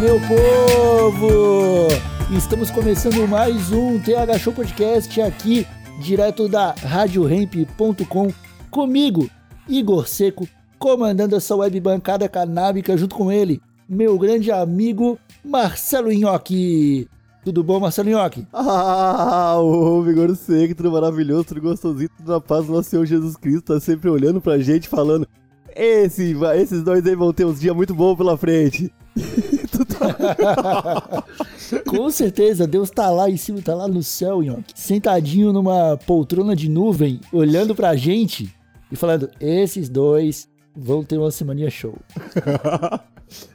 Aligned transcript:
Meu 0.00 0.20
povo! 0.20 1.88
Estamos 2.36 2.70
começando 2.70 3.26
mais 3.26 3.72
um 3.72 3.98
TH 3.98 4.38
Show 4.38 4.52
Podcast 4.52 5.20
aqui, 5.20 5.66
direto 6.00 6.48
da 6.48 6.72
RadioRamp.com, 6.72 8.32
comigo, 8.70 9.28
Igor 9.68 10.06
Seco, 10.06 10.46
comandando 10.78 11.34
essa 11.34 11.56
web 11.56 11.80
bancada 11.80 12.28
canábica 12.28 12.96
junto 12.96 13.16
com 13.16 13.32
ele, 13.32 13.60
meu 13.88 14.16
grande 14.16 14.52
amigo 14.52 15.18
Marcelo 15.44 16.12
Nhoque. 16.12 17.08
Tudo 17.44 17.64
bom, 17.64 17.80
Marcelo 17.80 18.10
Nhoque? 18.10 18.46
Ah, 18.54 19.58
o 19.58 20.00
vigor 20.02 20.36
seco, 20.36 20.76
tudo 20.76 20.92
maravilhoso, 20.92 21.44
tudo 21.44 21.60
gostosinho, 21.60 22.10
tudo 22.16 22.32
na 22.32 22.40
paz 22.40 22.66
do 22.66 22.72
nosso 22.72 22.88
Senhor 22.90 23.04
Jesus 23.04 23.36
Cristo, 23.36 23.74
tá 23.74 23.80
sempre 23.80 24.08
olhando 24.08 24.40
pra 24.40 24.58
gente, 24.58 24.88
falando: 24.88 25.26
Esse, 25.74 26.36
esses 26.56 26.82
dois 26.84 27.04
aí 27.04 27.16
vão 27.16 27.32
ter 27.32 27.44
uns 27.44 27.58
dias 27.58 27.74
muito 27.74 27.94
bons 27.94 28.16
pela 28.16 28.36
frente. 28.36 28.92
Com 31.86 32.10
certeza, 32.10 32.66
Deus 32.66 32.90
tá 32.90 33.10
lá 33.10 33.28
em 33.28 33.36
cima, 33.36 33.60
tá 33.62 33.74
lá 33.74 33.86
no 33.88 34.02
céu, 34.02 34.42
Nhoque, 34.42 34.72
sentadinho 34.74 35.52
numa 35.52 35.96
poltrona 36.06 36.54
de 36.56 36.68
nuvem, 36.68 37.20
olhando 37.32 37.74
pra 37.74 37.94
gente 37.96 38.52
e 38.90 38.96
falando: 38.96 39.28
esses 39.40 39.88
dois 39.88 40.48
vão 40.76 41.02
ter 41.04 41.18
uma 41.18 41.30
semaninha 41.30 41.70
show. 41.70 41.94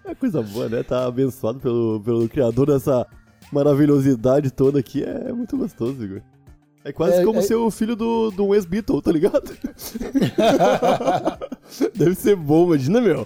É 0.05 0.13
coisa 0.13 0.39
boa, 0.43 0.69
né? 0.69 0.83
Tá 0.83 1.07
abençoado 1.07 1.59
pelo, 1.59 1.99
pelo 2.05 2.29
criador 2.29 2.67
dessa 2.67 3.07
maravilhosidade 3.51 4.51
toda 4.51 4.77
aqui, 4.79 5.03
é 5.03 5.33
muito 5.33 5.57
gostoso, 5.57 6.03
Igor. 6.03 6.21
É 6.85 6.91
quase 6.93 7.21
É, 7.21 7.25
como 7.25 7.39
é- 7.39 7.41
ser 7.41 7.55
o 7.55 7.71
filho 7.71 7.95
do, 7.95 8.29
do 8.29 8.53
ex-Beatle, 8.53 9.01
tá 9.01 9.11
ligado? 9.11 9.41
Deve 11.95 12.13
ser 12.13 12.35
bom, 12.35 12.67
imagina, 12.67 13.01
meu. 13.01 13.25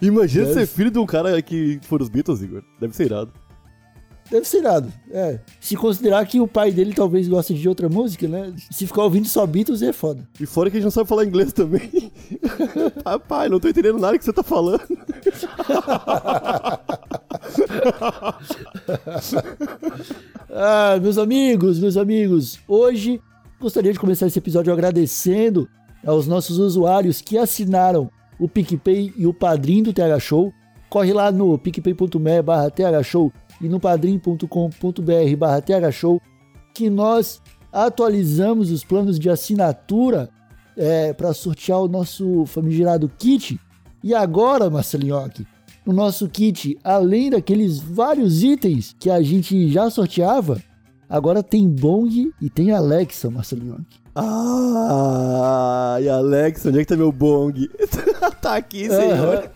Imagina 0.00 0.46
Deve. 0.46 0.60
ser 0.60 0.66
filho 0.66 0.90
de 0.90 0.98
um 0.98 1.06
cara 1.06 1.42
que 1.42 1.80
for 1.82 2.00
os 2.00 2.08
Beatles, 2.08 2.40
Igor. 2.40 2.62
Deve 2.80 2.94
ser 2.94 3.06
irado. 3.06 3.32
Deve 4.30 4.46
ser 4.46 4.58
irado, 4.58 4.92
é. 5.10 5.40
Se 5.58 5.74
considerar 5.74 6.24
que 6.26 6.38
o 6.38 6.46
pai 6.46 6.70
dele 6.70 6.92
talvez 6.92 7.26
goste 7.26 7.54
de 7.54 7.66
outra 7.68 7.88
música, 7.88 8.28
né? 8.28 8.54
Se 8.70 8.86
ficar 8.86 9.02
ouvindo 9.02 9.26
só 9.26 9.46
Beatles 9.46 9.80
é 9.80 9.92
foda. 9.92 10.28
E 10.38 10.44
fora 10.44 10.70
que 10.70 10.76
a 10.76 10.80
gente 10.80 10.84
não 10.84 10.90
sabe 10.90 11.08
falar 11.08 11.24
inglês 11.24 11.52
também. 11.52 12.12
Papai, 13.02 13.48
não 13.48 13.58
tô 13.58 13.68
entendendo 13.68 13.98
nada 13.98 14.18
que 14.18 14.24
você 14.24 14.32
tá 14.32 14.42
falando. 14.42 14.82
Ah, 20.50 20.98
meus 21.00 21.18
amigos, 21.18 21.78
meus 21.78 21.96
amigos, 21.96 22.58
hoje 22.66 23.20
gostaria 23.60 23.92
de 23.92 23.98
começar 23.98 24.26
esse 24.26 24.38
episódio 24.38 24.72
agradecendo 24.72 25.68
aos 26.04 26.26
nossos 26.26 26.58
usuários 26.58 27.20
que 27.20 27.36
assinaram 27.36 28.10
o 28.38 28.48
PicPay 28.48 29.12
e 29.16 29.26
o 29.26 29.34
Padrim 29.34 29.82
do 29.82 29.92
TH 29.92 30.20
Show. 30.20 30.52
Corre 30.88 31.12
lá 31.12 31.30
no 31.30 31.58
picpay.me 31.58 32.42
barra 32.42 32.70
TH 32.70 33.02
Show 33.02 33.32
e 33.60 33.68
no 33.68 33.78
padrim.com.br 33.80 35.36
barra 35.36 35.60
TH 35.60 35.92
Show 35.92 36.20
que 36.74 36.88
nós 36.88 37.42
atualizamos 37.72 38.70
os 38.70 38.84
planos 38.84 39.18
de 39.18 39.28
assinatura 39.28 40.30
para 41.16 41.34
sortear 41.34 41.80
o 41.80 41.88
nosso 41.88 42.46
famigerado 42.46 43.10
kit. 43.18 43.60
E 44.02 44.14
agora, 44.14 44.70
Marcelinhoque, 44.70 45.44
no 45.84 45.92
nosso 45.92 46.28
kit, 46.28 46.78
além 46.84 47.30
daqueles 47.30 47.80
vários 47.80 48.42
itens 48.42 48.94
que 48.98 49.10
a 49.10 49.20
gente 49.20 49.68
já 49.70 49.90
sorteava, 49.90 50.62
agora 51.08 51.42
tem 51.42 51.68
Bong 51.68 52.32
e 52.40 52.48
tem 52.48 52.70
Alexa, 52.70 53.28
Marcelinho. 53.28 53.84
Ah, 54.14 55.98
e 56.00 56.08
Alex, 56.08 56.66
onde 56.66 56.78
é 56.78 56.80
que 56.82 56.88
tá 56.88 56.96
meu 56.96 57.12
bong? 57.12 57.68
tá 58.30 58.56
aqui, 58.56 58.88
senhor. 58.88 59.50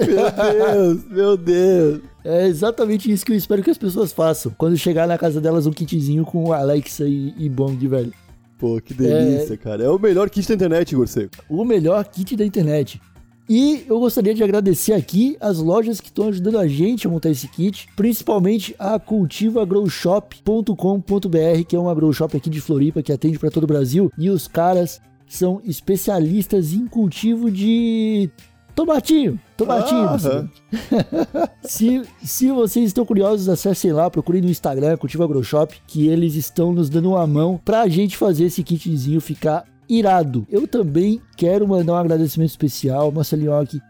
Meu 0.00 0.30
Deus, 0.30 1.04
meu 1.10 1.36
Deus. 1.36 2.00
É 2.24 2.46
exatamente 2.46 3.10
isso 3.10 3.24
que 3.24 3.32
eu 3.32 3.36
espero 3.36 3.62
que 3.62 3.70
as 3.70 3.78
pessoas 3.78 4.12
façam. 4.12 4.52
Quando 4.56 4.76
chegar 4.76 5.06
na 5.06 5.16
casa 5.16 5.40
delas 5.40 5.66
um 5.66 5.72
kitzinho 5.72 6.24
com 6.24 6.52
Alexa 6.52 7.04
e, 7.06 7.34
e 7.38 7.48
Bong, 7.48 7.86
velho. 7.86 8.12
Pô, 8.58 8.80
que 8.80 8.92
delícia, 8.92 9.56
cara. 9.56 9.84
É 9.84 9.88
o 9.88 9.98
melhor 9.98 10.28
kit 10.28 10.48
da 10.48 10.54
internet, 10.54 10.92
Igor 10.92 11.06
Seco. 11.06 11.30
O 11.48 11.64
melhor 11.64 12.04
kit 12.04 12.36
da 12.36 12.44
internet. 12.44 13.00
E 13.48 13.84
eu 13.88 13.98
gostaria 13.98 14.34
de 14.34 14.44
agradecer 14.44 14.92
aqui 14.92 15.38
as 15.40 15.56
lojas 15.56 16.02
que 16.02 16.08
estão 16.08 16.28
ajudando 16.28 16.58
a 16.58 16.68
gente 16.68 17.06
a 17.06 17.10
montar 17.10 17.30
esse 17.30 17.48
kit, 17.48 17.88
principalmente 17.96 18.76
a 18.78 18.98
cultivagrowshop.com.br, 18.98 21.64
que 21.66 21.74
é 21.74 21.78
uma 21.78 21.94
grow 21.94 22.12
shop 22.12 22.36
aqui 22.36 22.50
de 22.50 22.60
Floripa 22.60 23.02
que 23.02 23.10
atende 23.10 23.38
para 23.38 23.50
todo 23.50 23.64
o 23.64 23.66
Brasil, 23.66 24.12
e 24.18 24.28
os 24.28 24.46
caras 24.46 25.00
são 25.28 25.60
especialistas 25.64 26.72
em 26.72 26.86
cultivo 26.86 27.50
de 27.50 28.30
tomatinho, 28.74 29.38
tomatinho. 29.56 30.08
Se, 31.62 32.02
se 32.22 32.50
vocês 32.50 32.86
estão 32.86 33.04
curiosos, 33.04 33.48
acessem 33.48 33.92
lá, 33.92 34.08
procurem 34.08 34.40
no 34.40 34.48
Instagram, 34.48 34.96
Cultiva 34.96 35.24
Agroshop, 35.24 35.76
que 35.86 36.06
eles 36.06 36.34
estão 36.34 36.72
nos 36.72 36.88
dando 36.88 37.10
uma 37.10 37.26
mão 37.26 37.60
pra 37.62 37.88
gente 37.88 38.16
fazer 38.16 38.44
esse 38.44 38.62
kitzinho 38.62 39.20
ficar 39.20 39.64
irado. 39.88 40.46
Eu 40.48 40.68
também 40.68 41.20
quero 41.36 41.66
mandar 41.66 41.94
um 41.94 41.96
agradecimento 41.96 42.50
especial, 42.50 43.10
Marcelinhoque, 43.10 43.80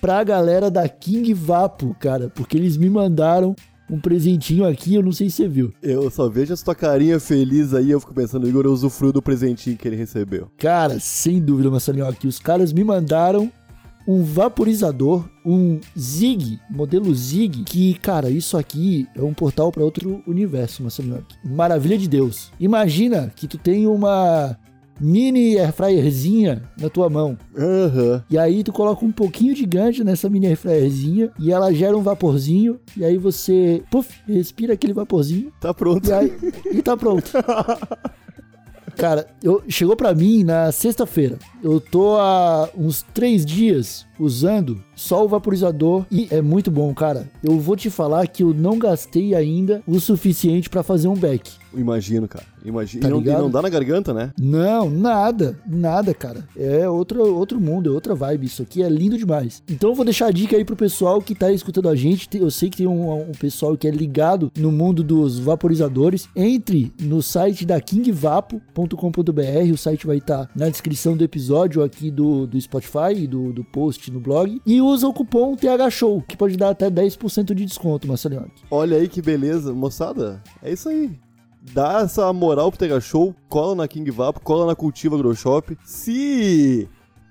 pra 0.00 0.24
galera 0.24 0.70
da 0.70 0.88
King 0.88 1.34
Vapo, 1.34 1.94
cara, 1.98 2.30
porque 2.30 2.56
eles 2.56 2.76
me 2.76 2.88
mandaram 2.88 3.54
um 3.90 3.98
presentinho 3.98 4.66
aqui, 4.66 4.94
eu 4.94 5.02
não 5.02 5.12
sei 5.12 5.30
se 5.30 5.36
você 5.36 5.48
viu. 5.48 5.72
Eu 5.82 6.10
só 6.10 6.28
vejo 6.28 6.52
essa 6.52 6.64
tua 6.64 6.74
carinha 6.74 7.18
feliz 7.18 7.74
aí, 7.74 7.90
eu 7.90 8.00
fico 8.00 8.14
pensando, 8.14 8.48
Igor 8.48 8.66
usufruiu 8.66 9.12
do 9.12 9.22
presentinho 9.22 9.76
que 9.76 9.88
ele 9.88 9.96
recebeu. 9.96 10.50
Cara, 10.58 11.00
sem 11.00 11.40
dúvida, 11.40 11.70
Marcelinhoque, 11.70 12.26
os 12.26 12.38
caras 12.38 12.72
me 12.72 12.84
mandaram 12.84 13.50
um 14.06 14.22
vaporizador, 14.22 15.28
um 15.44 15.78
Zig, 15.98 16.58
modelo 16.70 17.14
Zig, 17.14 17.62
que, 17.64 17.92
cara, 17.94 18.30
isso 18.30 18.56
aqui 18.56 19.06
é 19.14 19.22
um 19.22 19.34
portal 19.34 19.70
para 19.70 19.84
outro 19.84 20.22
universo, 20.26 20.82
Marcelinhoque. 20.82 21.36
Maravilha 21.44 21.98
de 21.98 22.08
Deus. 22.08 22.50
Imagina 22.58 23.30
que 23.36 23.46
tu 23.46 23.58
tem 23.58 23.86
uma 23.86 24.56
mini 25.00 25.58
airfryerzinha 25.58 26.62
na 26.80 26.88
tua 26.88 27.08
mão. 27.08 27.36
Aham. 27.56 28.22
E 28.30 28.36
aí 28.38 28.62
tu 28.64 28.72
coloca 28.72 29.04
um 29.04 29.12
pouquinho 29.12 29.54
de 29.54 29.64
ganja 29.66 30.02
nessa 30.04 30.28
mini 30.28 30.46
airfryerzinha 30.46 31.30
e 31.38 31.52
ela 31.52 31.72
gera 31.72 31.96
um 31.96 32.02
vaporzinho 32.02 32.78
e 32.96 33.04
aí 33.04 33.16
você, 33.18 33.82
puf, 33.90 34.08
respira 34.26 34.74
aquele 34.74 34.92
vaporzinho 34.92 35.52
Tá 35.60 35.72
pronto. 35.74 36.08
e 36.08 36.12
aí 36.12 36.32
e 36.72 36.82
tá 36.82 36.96
pronto. 36.96 37.30
Cara, 38.96 39.28
eu, 39.42 39.62
chegou 39.68 39.94
pra 39.94 40.12
mim 40.12 40.42
na 40.42 40.72
sexta-feira. 40.72 41.38
Eu 41.62 41.80
tô 41.80 42.16
há 42.16 42.68
uns 42.76 43.02
três 43.14 43.46
dias 43.46 44.04
usando 44.18 44.82
só 44.94 45.24
o 45.24 45.28
vaporizador 45.28 46.04
e 46.10 46.28
é 46.30 46.42
muito 46.42 46.70
bom, 46.70 46.92
cara. 46.94 47.30
Eu 47.42 47.58
vou 47.58 47.76
te 47.76 47.90
falar 47.90 48.26
que 48.26 48.42
eu 48.42 48.52
não 48.52 48.78
gastei 48.78 49.34
ainda 49.34 49.82
o 49.86 50.00
suficiente 50.00 50.68
pra 50.68 50.82
fazer 50.82 51.08
um 51.08 51.14
back. 51.14 51.50
Imagino, 51.74 52.26
cara. 52.26 52.46
Imagino. 52.64 53.02
Tá 53.02 53.08
e, 53.08 53.10
não, 53.10 53.20
e 53.20 53.24
não 53.24 53.50
dá 53.50 53.62
na 53.62 53.68
garganta, 53.68 54.12
né? 54.14 54.32
Não, 54.38 54.90
nada, 54.90 55.58
nada, 55.66 56.14
cara. 56.14 56.44
É 56.56 56.88
outro, 56.88 57.34
outro 57.34 57.60
mundo, 57.60 57.90
é 57.90 57.92
outra 57.92 58.14
vibe. 58.14 58.46
Isso 58.46 58.62
aqui 58.62 58.82
é 58.82 58.88
lindo 58.88 59.16
demais. 59.16 59.62
Então 59.68 59.90
eu 59.90 59.94
vou 59.94 60.04
deixar 60.04 60.26
a 60.26 60.30
dica 60.30 60.56
aí 60.56 60.64
pro 60.64 60.76
pessoal 60.76 61.20
que 61.20 61.34
tá 61.34 61.52
escutando 61.52 61.88
a 61.88 61.96
gente. 61.96 62.28
Eu 62.36 62.50
sei 62.50 62.70
que 62.70 62.78
tem 62.78 62.86
um, 62.86 63.30
um 63.30 63.32
pessoal 63.32 63.76
que 63.76 63.86
é 63.86 63.90
ligado 63.90 64.50
no 64.56 64.72
mundo 64.72 65.02
dos 65.02 65.38
vaporizadores. 65.38 66.28
Entre 66.34 66.92
no 67.00 67.22
site 67.22 67.64
da 67.64 67.80
kingvapo.com.br. 67.80 69.72
O 69.72 69.76
site 69.76 70.06
vai 70.06 70.18
estar 70.18 70.48
na 70.54 70.68
descrição 70.68 71.16
do 71.16 71.24
episódio 71.24 71.82
aqui 71.82 72.10
do, 72.10 72.46
do 72.46 72.60
Spotify 72.60 73.14
e 73.14 73.26
do, 73.26 73.52
do 73.52 73.62
post 73.64 74.07
no 74.12 74.20
blog. 74.20 74.60
E 74.64 74.80
usa 74.80 75.06
o 75.08 75.12
cupom 75.12 75.56
THShow, 75.56 76.22
que 76.26 76.36
pode 76.36 76.56
dar 76.56 76.70
até 76.70 76.90
10% 76.90 77.54
de 77.54 77.64
desconto, 77.64 78.06
Marcelinho. 78.06 78.50
Olha 78.70 78.96
aí 78.96 79.08
que 79.08 79.22
beleza. 79.22 79.72
Moçada, 79.72 80.42
é 80.62 80.72
isso 80.72 80.88
aí. 80.88 81.10
Dá 81.72 82.00
essa 82.00 82.32
moral 82.32 82.70
pro 82.70 82.78
Tega 82.78 83.00
Show, 83.00 83.34
cola 83.48 83.74
na 83.74 83.88
King 83.88 84.10
Vapo, 84.10 84.40
cola 84.40 84.66
na 84.66 84.74
Cultiva 84.74 85.16
Agroshop. 85.16 85.76
Se 85.84 86.88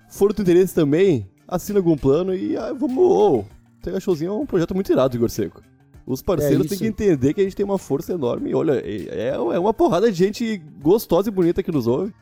for 0.09 0.29
do 0.29 0.35
teu 0.35 0.43
interesse 0.43 0.75
também, 0.75 1.27
assina 1.47 1.79
algum 1.79 1.97
plano 1.97 2.35
e 2.35 2.55
ah, 2.57 2.73
vamos. 2.73 2.97
Oh, 2.97 3.43
Tega 3.81 3.99
Showzinho 3.99 4.31
é 4.31 4.35
um 4.35 4.45
projeto 4.45 4.75
muito 4.75 4.91
irado, 4.91 5.15
Igor 5.15 5.29
Seco. 5.29 5.61
Os 6.05 6.21
parceiros 6.21 6.67
É 6.67 6.69
têm 6.69 6.77
que 6.77 6.87
entender 6.87 7.33
que 7.33 7.41
a 7.41 7.43
gente 7.43 7.55
tem 7.55 7.65
uma 7.65 7.77
força 7.77 8.13
enorme. 8.13 8.51
E 8.51 8.55
olha, 8.55 8.81
é, 8.85 9.33
é 9.35 9.59
uma 9.59 9.73
porrada 9.73 10.09
de 10.09 10.17
gente 10.17 10.57
gostosa 10.81 11.27
e 11.27 11.31
bonita 11.31 11.61
que 11.61 11.71
nos 11.71 11.85
ouve. 11.85 12.13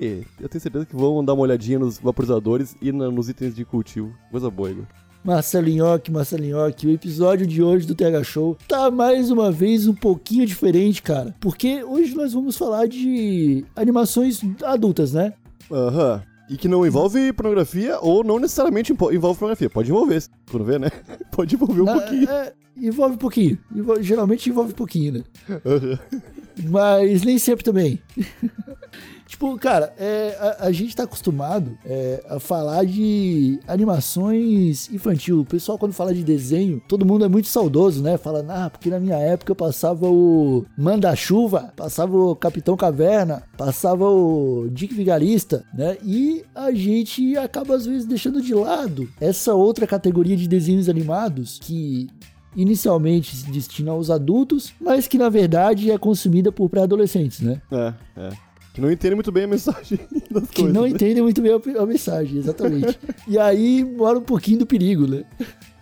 Que 0.00 0.24
eu 0.40 0.48
tenho 0.48 0.62
certeza 0.62 0.86
que 0.86 0.96
vão 0.96 1.22
dar 1.22 1.34
uma 1.34 1.42
olhadinha 1.42 1.78
nos 1.78 1.98
vaporizadores 1.98 2.74
e 2.80 2.90
na- 2.90 3.10
nos 3.10 3.28
itens 3.28 3.54
de 3.54 3.66
cultivo. 3.66 4.14
Coisa 4.30 4.50
boa, 4.50 4.70
Igor. 4.70 4.84
Marcelinhoque, 5.22 6.10
Marcelinhoque, 6.10 6.86
o 6.86 6.90
episódio 6.90 7.46
de 7.46 7.62
hoje 7.62 7.86
do 7.86 7.94
TH 7.94 8.24
Show 8.24 8.56
tá 8.66 8.90
mais 8.90 9.30
uma 9.30 9.52
vez 9.52 9.86
um 9.86 9.92
pouquinho 9.94 10.46
diferente, 10.46 11.02
cara. 11.02 11.34
Porque 11.38 11.84
hoje 11.84 12.14
nós 12.14 12.32
vamos 12.32 12.56
falar 12.56 12.86
de 12.88 13.62
animações 13.76 14.40
adultas, 14.64 15.12
né? 15.12 15.34
Aham. 15.70 16.22
E 16.48 16.56
que 16.56 16.66
não 16.66 16.86
envolve 16.86 17.32
pornografia 17.34 17.98
ou 18.00 18.24
não 18.24 18.38
necessariamente 18.40 18.92
envolve 18.92 19.38
pornografia. 19.38 19.68
Pode 19.68 19.90
envolver, 19.90 20.24
quando 20.50 20.64
vê, 20.64 20.78
né? 20.78 20.88
Pode 21.30 21.54
envolver 21.54 21.82
um 21.82 21.84
Na- 21.84 21.92
pouquinho. 22.00 22.28
é, 22.30 22.52
envolve 22.76 23.14
um 23.14 23.18
pouquinho. 23.18 23.58
Envol- 23.76 24.02
geralmente 24.02 24.48
envolve 24.48 24.72
um 24.72 24.76
pouquinho, 24.76 25.12
né? 25.12 25.22
Aham. 25.66 25.98
Mas 26.68 27.22
nem 27.22 27.38
sempre 27.38 27.64
também. 27.64 28.00
tipo, 29.26 29.56
cara, 29.58 29.94
é, 29.98 30.36
a, 30.38 30.66
a 30.66 30.72
gente 30.72 30.94
tá 30.94 31.04
acostumado 31.04 31.78
é, 31.84 32.22
a 32.28 32.40
falar 32.40 32.84
de 32.84 33.58
animações 33.66 34.90
infantil. 34.92 35.40
O 35.40 35.44
pessoal, 35.44 35.78
quando 35.78 35.92
fala 35.92 36.12
de 36.12 36.22
desenho, 36.22 36.82
todo 36.86 37.06
mundo 37.06 37.24
é 37.24 37.28
muito 37.28 37.48
saudoso, 37.48 38.02
né? 38.02 38.18
Fala, 38.18 38.44
ah, 38.48 38.68
porque 38.68 38.90
na 38.90 39.00
minha 39.00 39.16
época 39.16 39.52
eu 39.52 39.56
passava 39.56 40.06
o 40.06 40.66
Manda-Chuva, 40.76 41.72
passava 41.76 42.16
o 42.16 42.36
Capitão 42.36 42.76
Caverna, 42.76 43.42
passava 43.56 44.04
o 44.10 44.68
Dick 44.70 44.92
Vigarista, 44.92 45.64
né? 45.72 45.96
E 46.04 46.44
a 46.54 46.72
gente 46.72 47.36
acaba, 47.36 47.76
às 47.76 47.86
vezes, 47.86 48.06
deixando 48.06 48.42
de 48.42 48.54
lado 48.54 49.08
essa 49.20 49.54
outra 49.54 49.86
categoria 49.86 50.36
de 50.36 50.48
desenhos 50.48 50.88
animados 50.88 51.58
que 51.60 52.08
inicialmente 52.56 53.34
se 53.36 53.50
destina 53.50 53.90
aos 53.92 54.10
adultos, 54.10 54.72
mas 54.80 55.06
que 55.06 55.18
na 55.18 55.28
verdade 55.28 55.90
é 55.90 55.98
consumida 55.98 56.50
por 56.50 56.68
pré-adolescentes, 56.68 57.40
né? 57.40 57.60
É, 57.70 57.94
é. 58.16 58.30
Que 58.72 58.80
não 58.80 58.90
entende 58.90 59.16
muito 59.16 59.32
bem 59.32 59.44
a 59.44 59.48
mensagem 59.48 59.98
das 60.30 60.48
Que 60.48 60.56
coisas. 60.62 60.72
não 60.72 60.82
né? 60.82 60.90
entendem 60.90 61.22
muito 61.22 61.42
bem 61.42 61.52
a, 61.52 61.82
a 61.82 61.86
mensagem, 61.86 62.38
exatamente. 62.38 62.98
e 63.26 63.36
aí 63.36 63.84
mora 63.84 64.18
um 64.18 64.22
pouquinho 64.22 64.60
do 64.60 64.66
perigo, 64.66 65.08
né? 65.08 65.24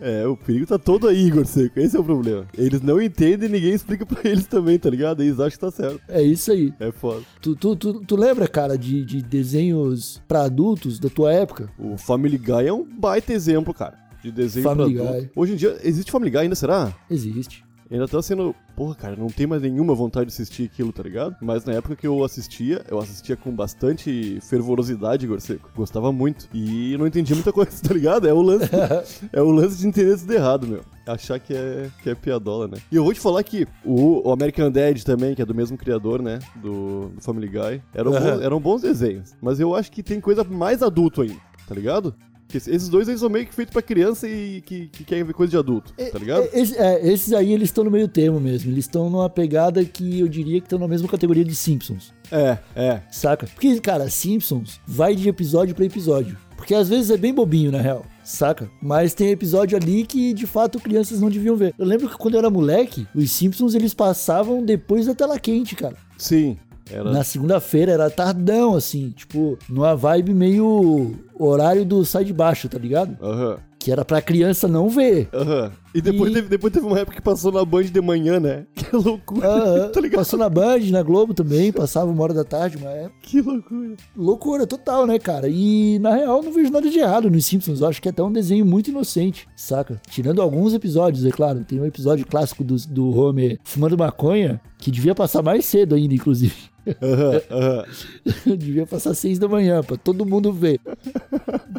É, 0.01 0.27
o 0.27 0.37
perigo 0.37 0.65
tá 0.65 0.79
todo 0.79 1.07
aí, 1.09 1.27
Igor 1.27 1.45
Seco. 1.45 1.79
Esse 1.79 1.97
é 1.97 2.01
o 2.01 2.05
problema. 2.05 2.47
Eles 2.57 2.81
não 2.81 3.03
entendem 3.03 3.49
e 3.49 3.53
ninguém 3.53 3.75
explica 3.75 4.07
pra 4.07 4.21
eles 4.31 4.47
também, 4.47 4.79
tá 4.79 4.89
ligado? 4.89 5.23
Eles 5.23 5.35
acham 5.41 5.51
que 5.51 5.59
tá 5.59 5.71
certo. 5.71 6.01
É 6.09 6.23
isso 6.23 6.51
aí. 6.53 6.73
É 6.81 6.91
foda. 6.93 7.21
Tu, 7.43 7.55
tu, 7.57 7.75
tu, 7.77 8.01
tu 8.07 8.17
lembra, 8.17 8.47
cara, 8.49 8.79
de, 8.79 9.05
de 9.05 9.21
desenhos 9.23 10.23
pra 10.29 10.45
adultos 10.45 10.99
da 10.99 11.11
tua 11.11 11.33
época? 11.33 11.69
O 11.79 11.99
Family 11.99 12.39
Guy 12.39 12.69
é 12.69 12.73
um 12.73 12.85
baita 12.85 13.33
exemplo, 13.33 13.75
cara. 13.75 13.99
De 14.29 14.33
desenho 14.33 14.65
Family 14.65 14.95
pra 14.95 15.05
adulto. 15.05 15.21
Guy. 15.21 15.31
Hoje 15.35 15.53
em 15.53 15.57
dia, 15.57 15.79
existe 15.83 16.13
Family 16.13 16.31
Guy 16.31 16.41
ainda, 16.41 16.55
será? 16.55 16.95
Existe. 17.11 17.65
Ainda 17.91 18.07
tá 18.07 18.21
sendo. 18.21 18.55
Porra, 18.77 18.95
cara, 18.95 19.17
não 19.17 19.29
tem 19.29 19.47
mais 19.47 19.63
nenhuma 19.63 19.95
vontade 19.95 20.27
de 20.27 20.33
assistir 20.35 20.65
aquilo, 20.65 20.93
tá 20.93 21.03
ligado? 21.03 21.35
Mas 21.41 21.65
na 21.65 21.73
época 21.73 21.97
que 21.97 22.07
eu 22.07 22.23
assistia, 22.23 22.85
eu 22.89 22.99
assistia 22.99 23.35
com 23.35 23.51
bastante 23.51 24.39
fervorosidade, 24.43 25.25
Igor 25.25 25.41
Seco. 25.41 25.71
Gostava 25.75 26.13
muito. 26.13 26.49
E 26.53 26.97
não 26.99 27.07
entendia 27.07 27.35
muita 27.35 27.53
coisa, 27.53 27.71
tá 27.83 27.95
ligado? 27.95 28.29
É 28.29 28.33
o 28.33 28.43
lance. 28.43 28.69
é 29.33 29.41
o 29.41 29.51
lance 29.51 29.79
de 29.79 29.87
entender 29.87 30.19
tudo 30.19 30.33
errado, 30.33 30.67
meu. 30.67 30.83
Achar 31.07 31.41
que 31.41 31.55
é, 31.55 31.89
que 32.03 32.11
é 32.11 32.15
piadola, 32.15 32.69
né? 32.69 32.77
E 32.93 32.97
eu 32.97 33.03
vou 33.03 33.15
te 33.15 33.21
falar 33.21 33.43
que 33.43 33.67
o, 33.83 34.29
o 34.29 34.33
American 34.33 34.71
Dad 34.71 35.03
também, 35.03 35.35
que 35.35 35.41
é 35.41 35.47
do 35.47 35.55
mesmo 35.55 35.79
criador, 35.79 36.21
né? 36.21 36.39
Do, 36.57 37.09
do 37.09 37.23
Family 37.23 37.49
Guy, 37.49 37.83
eram, 37.95 38.13
bons, 38.13 38.21
eram 38.45 38.61
bons 38.61 38.83
desenhos. 38.83 39.35
Mas 39.41 39.59
eu 39.59 39.75
acho 39.75 39.91
que 39.91 40.03
tem 40.03 40.21
coisa 40.21 40.45
mais 40.45 40.83
adulto 40.83 41.23
ainda, 41.23 41.41
tá 41.67 41.75
ligado? 41.75 42.15
Esses 42.57 42.89
dois 42.89 43.09
eles 43.09 43.21
são 43.21 43.29
meio 43.29 43.47
que 43.47 43.55
feitos 43.55 43.73
pra 43.73 43.83
criança 43.83 44.27
e 44.29 44.61
que, 44.63 44.87
que 44.89 45.05
querem 45.05 45.23
ver 45.25 45.35
coisa 45.35 45.51
de 45.51 45.57
adulto, 45.57 45.93
tá 46.11 46.19
ligado? 46.19 46.45
É, 46.53 46.61
esse- 46.61 46.77
é, 46.79 47.07
esses 47.07 47.33
aí 47.33 47.53
eles 47.53 47.69
estão 47.69 47.85
no 47.85 47.91
meio 47.91 48.09
termo 48.09 48.41
mesmo. 48.41 48.71
Eles 48.71 48.85
estão 48.87 49.11
numa 49.11 49.29
pegada 49.29 49.85
que 49.85 50.21
eu 50.21 50.29
diria 50.29 50.61
que 50.61 50.67
estão 50.67 50.79
na 50.79 50.89
mesma 50.89 51.09
categoria 51.09 51.45
de 51.45 51.55
Simpsons. 51.55 52.13
É, 52.33 52.59
é. 52.75 53.03
Saca? 53.11 53.47
Porque, 53.47 53.79
cara, 53.81 54.09
Simpsons 54.09 54.81
vai 54.87 55.15
de 55.15 55.29
episódio 55.29 55.75
pra 55.75 55.85
episódio. 55.85 56.37
Porque 56.57 56.75
às 56.75 56.89
vezes 56.89 57.11
é 57.11 57.17
bem 57.17 57.33
bobinho, 57.33 57.71
na 57.71 57.81
real. 57.81 58.05
Saca? 58.25 58.69
Mas 58.83 59.15
tem 59.15 59.31
episódio 59.31 59.77
ali 59.79 60.05
que 60.05 60.35
de 60.35 60.47
fato 60.47 60.81
crianças 60.81 61.21
não 61.21 61.31
deviam 61.31 61.57
ver. 61.57 61.73
Eu 61.79 61.87
lembro 61.87 62.09
que 62.09 62.17
quando 62.19 62.35
eu 62.35 62.39
era 62.41 62.51
moleque, 62.51 63.07
os 63.15 63.31
Simpsons 63.31 63.75
eles 63.75 63.95
passavam 63.95 64.65
depois 64.65 65.07
da 65.07 65.15
tela 65.15 65.39
quente, 65.39 65.75
cara. 65.77 65.97
Sim. 66.19 66.59
Era. 66.91 67.11
Na 67.13 67.23
segunda-feira 67.25 67.93
era 67.93 68.11
tardão, 68.11 68.75
assim, 68.75 69.11
tipo, 69.11 69.59
numa 69.69 69.95
vibe 69.95 70.35
meio 70.35 71.15
horário 71.39 71.85
do 71.85 72.05
sai 72.05 72.25
de 72.25 72.33
baixo, 72.33 72.69
tá 72.69 72.79
ligado? 72.79 73.17
Aham. 73.23 73.59
Que 73.79 73.93
era 73.93 74.05
pra 74.05 74.21
criança 74.21 74.67
não 74.67 74.89
ver. 74.89 75.29
Aham. 75.33 75.71
E 75.99 76.01
depois, 76.01 76.31
E- 76.31 76.35
Teve, 76.35 76.49
depois 76.49 76.73
teve 76.73 76.87
uma 76.87 76.99
época 76.99 77.17
que 77.17 77.23
passou 77.23 77.51
na 77.53 77.65
Band 77.65 77.85
de 77.85 78.01
manhã, 78.01 78.39
né? 78.41 78.67
Que 78.75 78.97
loucura. 78.97 79.47
Aham, 79.49 79.89
tá 79.93 80.01
ligado? 80.01 80.19
Passou 80.21 80.39
na 80.39 80.49
Band, 80.49 80.79
na 80.91 81.03
Globo 81.03 81.35
também, 81.35 81.71
passava 81.73 82.11
uma 82.11 82.23
hora 82.23 82.33
da 82.33 82.45
tarde, 82.45 82.77
uma 82.79 82.91
época. 82.91 83.15
Que 83.23 83.41
loucura. 83.43 83.97
Loucura 84.17 84.67
total, 84.67 85.07
né, 85.07 85.19
cara? 85.19 85.49
E 85.49 85.99
na 85.99 86.15
real 86.15 86.43
não 86.43 86.53
vejo 86.53 86.71
nada 86.71 86.89
de 86.89 86.99
errado 86.99 87.31
nos 87.31 87.45
Simpsons. 87.45 87.81
Eu 87.81 87.89
acho 87.89 88.01
que 88.01 88.09
é 88.09 88.11
até 88.11 88.23
um 88.23 88.33
desenho 88.33 88.65
muito 88.65 88.89
inocente, 88.91 89.47
saca? 89.57 90.01
Tirando 90.09 90.41
alguns 90.41 90.73
episódios, 90.73 91.25
é 91.27 91.31
claro. 91.31 91.65
Tem 91.65 91.81
um 91.81 91.85
episódio 91.87 92.27
clássico 92.27 92.65
do, 92.65 92.77
do 92.89 93.11
Homer 93.19 93.59
fumando 93.65 93.99
maconha, 93.99 94.61
que 94.79 94.91
devia 94.91 95.15
passar 95.15 95.43
mais 95.43 95.65
cedo 95.67 95.95
ainda, 95.95 96.15
inclusive. 96.15 96.55
Aham, 97.03 97.41
aham. 97.51 97.85
devia 98.57 98.87
passar 98.87 99.13
seis 99.13 99.39
da 99.39 99.47
manhã 99.47 99.83
pra 99.83 99.99
todo 99.99 100.25
mundo 100.25 100.51
ver. 100.53 100.81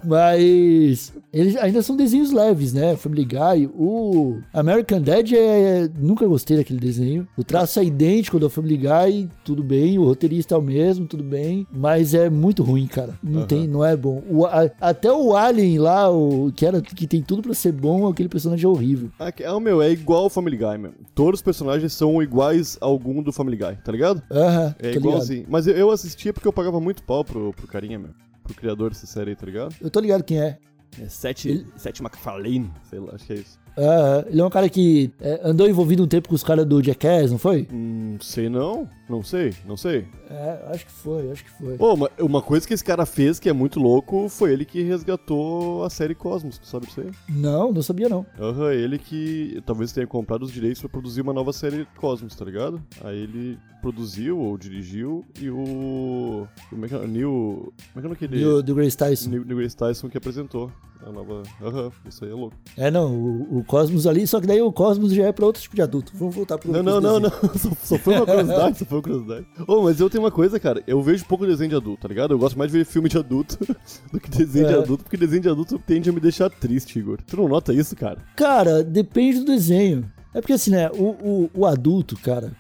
Mas 0.06 1.12
eles 1.34 1.56
ainda 1.56 1.82
são 1.82 1.96
desenhos 1.98 2.32
leves, 2.32 2.74
né? 2.74 2.96
Family 2.96 3.26
Guy. 3.26 3.70
O 3.74 4.09
American 4.54 5.02
Dad 5.02 5.32
é. 5.34 5.90
Nunca 5.98 6.26
gostei 6.28 6.58
daquele 6.58 6.80
desenho. 6.80 7.28
O 7.38 7.44
traço 7.44 7.80
é 7.80 7.84
idêntico 7.86 8.40
do 8.40 8.50
Family 8.50 8.78
Guy, 8.78 9.30
tudo 9.44 9.64
bem. 9.64 9.98
O 10.00 10.04
roteirista 10.06 10.56
é 10.56 10.58
o 10.58 10.62
mesmo, 10.62 11.06
tudo 11.08 11.24
bem. 11.24 11.68
Mas 11.72 12.14
é 12.14 12.30
muito 12.30 12.64
ruim, 12.64 12.88
cara. 12.88 13.18
Não 13.24 13.40
Aham. 13.40 13.48
tem, 13.48 13.68
não 13.68 13.84
é 13.86 13.96
bom. 13.96 14.24
O- 14.30 14.46
a- 14.46 14.70
até 14.82 15.12
o 15.12 15.36
Alien 15.36 15.80
lá, 15.80 16.10
o, 16.10 16.52
que, 16.56 16.66
era, 16.66 16.82
que 16.82 17.08
tem 17.08 17.22
tudo 17.22 17.42
pra 17.42 17.54
ser 17.54 17.72
bom, 17.72 18.08
aquele 18.08 18.30
personagem 18.30 18.66
é 18.66 18.68
horrível. 18.68 19.10
Ah, 19.20 19.32
que- 19.32 19.44
ah, 19.44 19.60
meu, 19.60 19.82
é 19.82 19.92
igual 19.92 20.26
o 20.26 20.30
Family 20.30 20.58
Guy, 20.58 20.78
meu. 20.78 20.92
Todos 21.16 21.40
os 21.40 21.44
personagens 21.44 21.94
são 21.94 22.22
iguais 22.22 22.78
a 22.82 22.86
algum 22.86 23.22
do 23.24 23.32
Family 23.32 23.58
Guy, 23.58 23.76
tá 23.84 23.92
ligado? 23.92 24.22
Aham, 24.32 24.76
É 24.80 24.82
tô 24.82 24.88
ligado. 24.88 25.06
igualzinho. 25.06 25.46
Mas 25.50 25.68
eu, 25.68 25.76
eu 25.76 25.92
assistia 25.92 26.34
porque 26.34 26.48
eu 26.48 26.54
pagava 26.54 26.80
muito 26.80 27.04
pau 27.04 27.24
pro, 27.24 27.54
pro 27.54 27.68
carinha, 27.68 28.00
meu. 28.00 28.10
Pro 28.44 28.54
criador 28.56 28.90
dessa 28.90 29.06
série 29.06 29.32
aí, 29.32 29.36
tá 29.36 29.46
ligado? 29.46 29.76
Eu 29.80 29.90
tô 29.90 30.00
ligado 30.00 30.24
quem 30.24 30.40
é. 30.42 30.58
É 31.00 31.08
Sete, 31.08 31.50
Ele- 31.50 31.66
Sete 31.78 32.02
MacFarlane, 32.02 32.72
sei 32.90 33.00
lá, 33.00 33.12
acho 33.14 33.26
que 33.28 33.34
é 33.34 33.36
isso. 33.36 33.60
Aham, 33.78 34.26
ele 34.28 34.42
é 34.42 34.46
um 34.46 34.50
cara 34.50 34.70
que 34.70 35.12
é, 35.22 35.42
andou 35.44 35.68
envolvido 35.68 36.04
um 36.04 36.08
tempo 36.08 36.30
com 36.30 36.36
os 36.36 36.44
caras 36.44 36.66
do 36.66 36.82
Jackass, 36.84 37.32
não 37.32 37.38
foi? 37.38 37.68
Hum, 37.72 38.18
sei 38.20 38.50
não, 38.50 38.90
não 39.10 39.24
sei, 39.24 39.54
não 39.66 39.78
sei. 39.78 40.06
É, 40.30 40.60
acho 40.72 40.86
que 40.86 40.92
foi, 40.92 41.32
acho 41.32 41.44
que 41.44 41.52
foi. 41.52 41.76
Ô, 41.80 41.94
uma, 41.94 42.10
uma 42.20 42.42
coisa 42.42 42.68
que 42.68 42.74
esse 42.74 42.84
cara 42.84 43.06
fez 43.06 43.40
que 43.40 43.50
é 43.50 43.54
muito 43.54 43.80
louco 43.80 44.28
foi 44.30 44.52
ele 44.54 44.66
que 44.66 44.82
resgatou 44.84 45.84
a 45.84 45.90
série 45.90 46.14
Cosmos, 46.16 46.58
tu 46.58 46.68
sabe 46.68 46.88
disso 46.88 47.02
aí? 47.02 47.12
Não, 47.30 47.72
não 47.72 47.82
sabia 47.82 48.10
não. 48.10 48.26
Aham, 48.40 48.72
ele 48.74 48.98
que 48.98 49.62
talvez 49.66 49.92
tenha 49.92 50.08
comprado 50.08 50.44
os 50.44 50.52
direitos 50.52 50.82
pra 50.82 50.90
produzir 50.90 51.22
uma 51.22 51.34
nova 51.34 51.54
série 51.54 51.86
Cosmos, 51.98 52.36
tá 52.36 52.46
ligado? 52.46 52.82
Aí 53.04 53.18
ele 53.18 53.58
produziu 53.82 54.38
ou 54.38 54.58
dirigiu 54.58 55.26
e 55.42 55.50
o. 55.50 56.48
Como 56.70 56.86
é 56.86 56.90
que 56.90 56.96
é? 56.96 57.08
Neil. 57.08 57.74
Como 57.94 57.98
é 57.98 58.02
que 58.02 58.08
é 58.08 58.12
aquele? 58.28 58.44
Do, 58.44 58.64
do 58.64 58.76
Grace 58.76 58.98
Tyson. 58.98 59.30
Neil, 59.30 59.46
Neil 59.46 59.58
Grace 59.58 59.76
Tyson 59.76 60.10
que 60.10 60.18
apresentou 60.18 60.72
a 61.06 61.12
nova. 61.12 61.44
Aham, 61.62 61.92
isso 62.08 62.26
aí 62.26 62.32
é 62.32 62.34
louco. 62.34 62.56
É, 62.78 62.92
não, 62.92 63.14
o, 63.14 63.59
o 63.59 63.59
Cosmos 63.64 64.06
ali, 64.08 64.26
só 64.28 64.40
que 64.40 64.48
daí 64.48 64.62
o 64.62 64.72
Cosmos 64.72 65.14
já 65.14 65.26
é 65.26 65.32
pra 65.32 65.46
outro 65.46 65.62
tipo 65.62 65.76
de 65.76 65.82
adulto. 65.82 66.12
Vamos 66.16 66.36
voltar 66.36 66.58
pro 66.58 66.72
Não, 66.72 66.82
não, 66.84 67.00
não, 67.02 67.20
não. 67.20 67.30
Só, 67.58 67.70
só 67.84 67.98
foi 67.98 68.16
uma 68.16 68.26
curiosidade, 68.26 68.78
só 68.80 68.86
foi 68.86 68.98
uma 68.98 69.04
curiosidade. 69.04 69.46
Ô, 69.68 69.82
mas 69.84 70.00
eu 70.00 70.10
tenho 70.10 70.24
uma 70.24 70.32
coisa, 70.32 70.60
cara. 70.60 70.84
Eu 70.88 71.02
vejo 71.02 71.26
pouco 71.26 71.46
desenho 71.46 71.70
de 71.70 71.76
adulto, 71.76 72.02
tá 72.02 72.08
ligado? 72.08 72.34
Eu 72.34 72.40
gosto 72.40 72.58
mais 72.58 72.72
de 72.72 72.78
ver 72.78 72.86
filme 72.86 73.10
de 73.10 73.18
adulto 73.18 73.58
do 74.12 74.20
que 74.20 74.30
desenho 74.30 74.68
de 74.68 74.74
É. 74.74 74.78
adulto, 74.78 75.04
porque 75.04 75.18
desenho 75.18 75.42
de 75.42 75.50
adulto 75.50 75.80
tende 75.80 76.10
a 76.10 76.14
me 76.14 76.20
deixar 76.20 76.50
triste, 76.50 76.98
Igor. 77.00 77.20
Tu 77.26 77.36
não 77.38 77.48
nota 77.48 77.74
isso, 77.74 77.96
cara? 77.96 78.20
Cara, 78.36 78.84
depende 78.84 79.40
do 79.40 79.46
desenho. 79.46 80.10
É 80.34 80.42
porque 80.42 80.54
assim, 80.54 80.72
né, 80.72 80.90
o, 80.92 81.04
o, 81.06 81.50
o 81.54 81.66
adulto, 81.66 82.16
cara, 82.18 82.52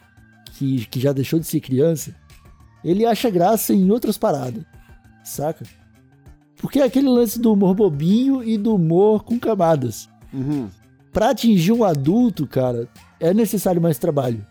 que, 0.54 0.86
que 0.88 1.00
já 1.00 1.12
deixou 1.14 1.40
de 1.40 1.46
ser 1.46 1.60
criança, 1.60 2.16
ele 2.84 3.06
acha 3.06 3.30
graça 3.30 3.74
em 3.74 3.90
outras 3.92 4.18
paradas, 4.18 4.64
saca? 5.24 5.64
Porque 6.58 6.80
é 6.80 6.84
aquele 6.84 7.08
lance 7.08 7.40
do 7.40 7.54
humor 7.54 7.74
bobinho 7.74 8.44
e 8.44 8.58
do 8.58 8.76
humor 8.76 9.24
com 9.24 9.40
camadas. 9.40 10.10
Uhum. 10.34 10.68
Pra 11.12 11.32
atingir 11.32 11.72
um 11.72 11.84
adulto, 11.84 12.46
cara, 12.46 12.88
é 13.20 13.34
necessário 13.34 13.82
mais 13.82 13.98
trabalho. 13.98 14.46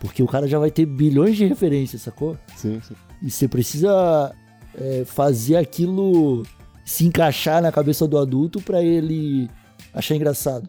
Porque 0.00 0.22
o 0.22 0.26
cara 0.26 0.46
já 0.48 0.58
vai 0.58 0.70
ter 0.70 0.86
bilhões 0.86 1.36
de 1.36 1.44
referências, 1.44 2.02
sacou? 2.02 2.36
Sim, 2.56 2.80
sim. 2.82 2.94
E 3.22 3.30
você 3.30 3.46
precisa 3.46 4.34
é, 4.74 5.04
fazer 5.04 5.56
aquilo 5.56 6.44
se 6.84 7.04
encaixar 7.04 7.60
na 7.60 7.70
cabeça 7.70 8.08
do 8.08 8.16
adulto 8.16 8.62
pra 8.62 8.82
ele 8.82 9.50
achar 9.92 10.14
engraçado. 10.14 10.68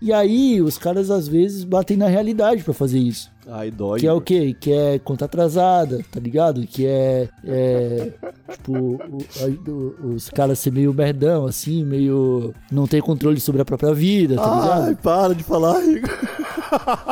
E 0.00 0.12
aí, 0.12 0.60
os 0.60 0.76
caras 0.76 1.10
às 1.10 1.26
vezes 1.26 1.64
batem 1.64 1.96
na 1.96 2.08
realidade 2.08 2.62
pra 2.62 2.74
fazer 2.74 2.98
isso. 2.98 3.31
Ai, 3.48 3.70
dói. 3.70 4.00
Que 4.00 4.06
é 4.06 4.10
o 4.12 4.16
Igor. 4.16 4.22
quê? 4.24 4.56
Que 4.58 4.72
é 4.72 4.98
conta 4.98 5.24
atrasada, 5.24 6.00
tá 6.10 6.20
ligado? 6.20 6.64
Que 6.66 6.86
é. 6.86 7.28
é, 7.44 8.12
tipo, 8.52 8.72
o- 8.72 9.18
a- 9.40 10.06
os 10.06 10.28
caras 10.30 10.58
ser 10.58 10.70
meio 10.72 10.94
merdão, 10.94 11.46
assim, 11.46 11.84
meio. 11.84 12.54
Não 12.70 12.86
ter 12.86 13.02
controle 13.02 13.40
sobre 13.40 13.60
a 13.60 13.64
própria 13.64 13.92
vida, 13.92 14.36
tá 14.36 14.54
ligado? 14.54 14.82
Ai, 14.84 14.94
para 14.94 15.34
de 15.34 15.42
falar, 15.42 15.82
Igor. 15.84 16.08